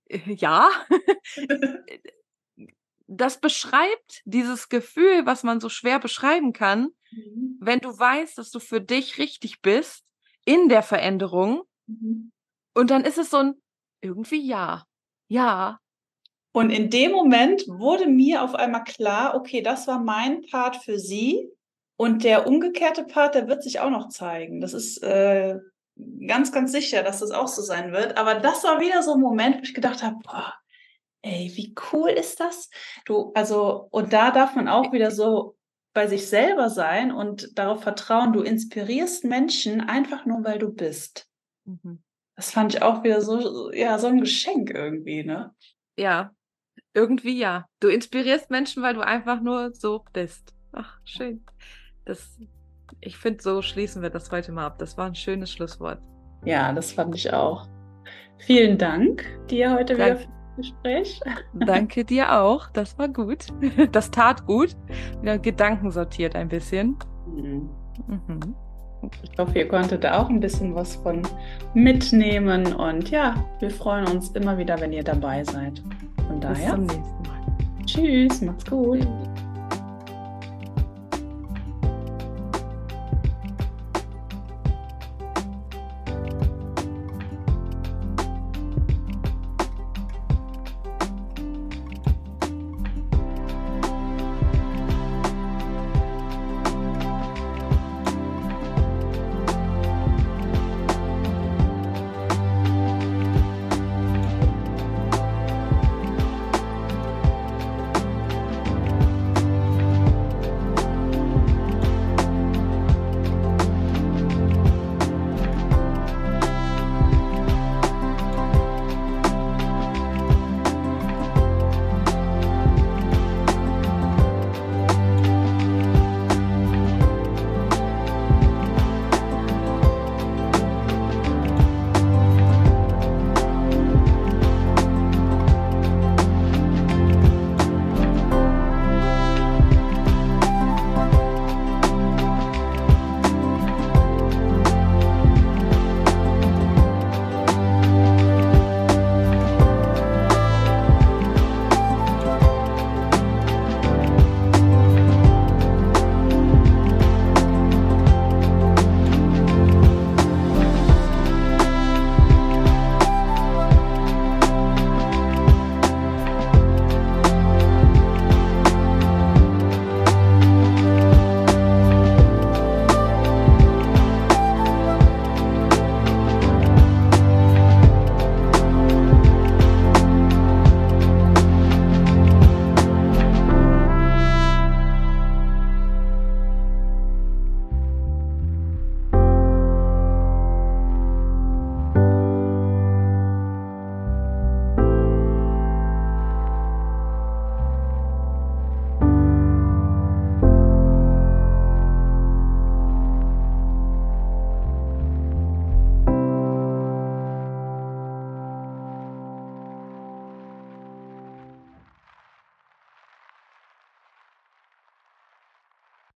Äh, 0.06 0.19
ja. 0.34 0.69
das 3.08 3.39
beschreibt 3.39 4.21
dieses 4.26 4.69
Gefühl, 4.69 5.26
was 5.26 5.43
man 5.43 5.60
so 5.60 5.69
schwer 5.69 6.00
beschreiben 6.00 6.54
kann, 6.54 6.89
mhm. 7.12 7.58
wenn 7.60 7.80
du 7.80 7.97
weißt, 7.97 8.38
dass 8.38 8.52
du 8.52 8.60
für 8.60 8.82
dich 8.82 9.17
richtig 9.17 9.62
bist 9.62 10.04
in 10.45 10.69
der 10.69 10.84
Veränderung. 10.84 11.63
Mhm. 11.86 12.32
Und 12.73 12.89
dann 12.91 13.06
ist 13.06 13.17
es 13.17 13.30
so 13.30 13.38
ein, 13.38 13.62
irgendwie 14.01 14.45
ja. 14.45 14.86
Ja. 15.27 15.79
Und 16.51 16.69
in 16.71 16.89
dem 16.89 17.12
Moment 17.12 17.67
wurde 17.67 18.07
mir 18.07 18.43
auf 18.43 18.55
einmal 18.55 18.83
klar, 18.83 19.36
okay, 19.36 19.62
das 19.62 19.88
war 19.88 19.99
mein 19.99 20.41
Part 20.41 20.77
für 20.77 20.97
sie. 20.97 21.51
Und 21.97 22.23
der 22.23 22.47
umgekehrte 22.47 23.03
Part, 23.03 23.36
der 23.36 23.47
wird 23.47 23.63
sich 23.63 23.79
auch 23.79 23.89
noch 23.89 24.10
zeigen. 24.10 24.62
Das 24.62 24.73
ist 24.73 25.03
äh, 25.03 25.57
ganz, 26.27 26.51
ganz 26.51 26.71
sicher, 26.71 27.03
dass 27.03 27.19
das 27.19 27.31
auch 27.31 27.47
so 27.47 27.62
sein 27.62 27.91
wird. 27.91 28.17
Aber 28.17 28.36
das 28.36 28.63
war 28.63 28.79
wieder 28.79 29.03
so 29.03 29.13
ein 29.13 29.19
Moment, 29.19 29.57
wo 29.57 29.62
ich 29.62 29.73
gedacht 29.73 30.03
habe, 30.03 30.17
boah, 30.23 30.53
ey, 31.21 31.51
wie 31.55 31.75
cool 31.91 32.10
ist 32.10 32.39
das? 32.39 32.69
Du, 33.05 33.31
also, 33.33 33.88
und 33.91 34.13
da 34.13 34.31
darf 34.31 34.55
man 34.55 34.67
auch 34.67 34.91
wieder 34.91 35.12
so 35.12 35.55
bei 35.93 36.07
sich 36.07 36.27
selber 36.27 36.69
sein 36.69 37.12
und 37.12 37.57
darauf 37.57 37.81
vertrauen, 37.81 38.31
du 38.31 38.41
inspirierst 38.41 39.23
Menschen 39.23 39.81
einfach 39.81 40.25
nur, 40.25 40.43
weil 40.43 40.60
du 40.60 40.71
bist. 40.71 41.27
Mhm. 41.65 42.03
Das 42.38 42.52
fand 42.52 42.76
ich 42.76 42.84
auch 42.84 43.04
wieder 43.04 43.19
so, 43.19 43.71
ja, 43.73 43.97
so 43.97 44.08
ein 44.08 44.19
Geschenk 44.19 44.69
irgendwie, 44.69 45.23
ne? 45.23 45.52
Ja, 45.97 46.32
irgendwie 46.93 47.39
ja. 47.39 47.65
Du 47.80 47.88
inspirierst 47.88 48.52
Menschen, 48.52 48.84
weil 48.84 48.93
du 48.93 49.02
einfach 49.02 49.41
nur 49.41 49.73
so 49.73 50.06
bist. 50.13 50.54
Ach, 50.71 51.00
schön. 51.04 51.43
Das, 52.06 52.39
ich 53.02 53.17
finde, 53.17 53.41
so 53.41 53.63
schließen 53.63 54.04
wir 54.04 54.12
das 54.12 54.32
heute 54.32 54.52
mal 54.52 54.67
ab. 54.67 54.78
Das 54.78 54.97
war 54.97 55.08
ein 55.08 55.15
schönes 55.15 55.52
Schlusswort. 55.52 56.00
Ja, 56.45 56.71
das 56.73 56.91
fand 56.91 57.15
ich 57.15 57.34
auch. 57.34 57.67
Vielen 58.38 58.78
Dank 58.78 59.26
dir 59.50 59.73
heute 59.73 59.95
Dank, 59.95 60.19
wieder. 60.19 60.32
Gespräch. 60.58 61.19
Danke 61.54 62.06
dir 62.06 62.39
auch. 62.39 62.69
Das 62.69 62.97
war 63.00 63.08
gut. 63.08 63.47
Das 63.91 64.12
tat 64.12 64.45
gut. 64.45 64.76
Wieder 65.21 65.39
Gedanken 65.39 65.89
sortiert 65.89 66.36
ein 66.36 66.50
bisschen. 66.50 66.97
Mhm. 67.26 67.69
Mhm. 68.08 68.56
Ich 69.21 69.38
hoffe, 69.38 69.57
ihr 69.60 69.67
konntet 69.67 70.03
da 70.03 70.19
auch 70.19 70.29
ein 70.29 70.39
bisschen 70.39 70.73
was 70.75 70.95
von 70.95 71.21
mitnehmen. 71.73 72.73
Und 72.73 73.10
ja, 73.10 73.36
wir 73.60 73.69
freuen 73.69 74.07
uns 74.07 74.29
immer 74.29 74.57
wieder, 74.57 74.79
wenn 74.79 74.91
ihr 74.91 75.03
dabei 75.03 75.43
seid. 75.43 75.81
Von 76.27 76.41
daher. 76.41 76.75
Bis 76.75 76.88
zum 76.88 77.01
nächsten 77.01 77.21
Mal. 77.23 77.86
Tschüss, 77.86 78.41
macht's 78.41 78.65
gut. 78.65 79.07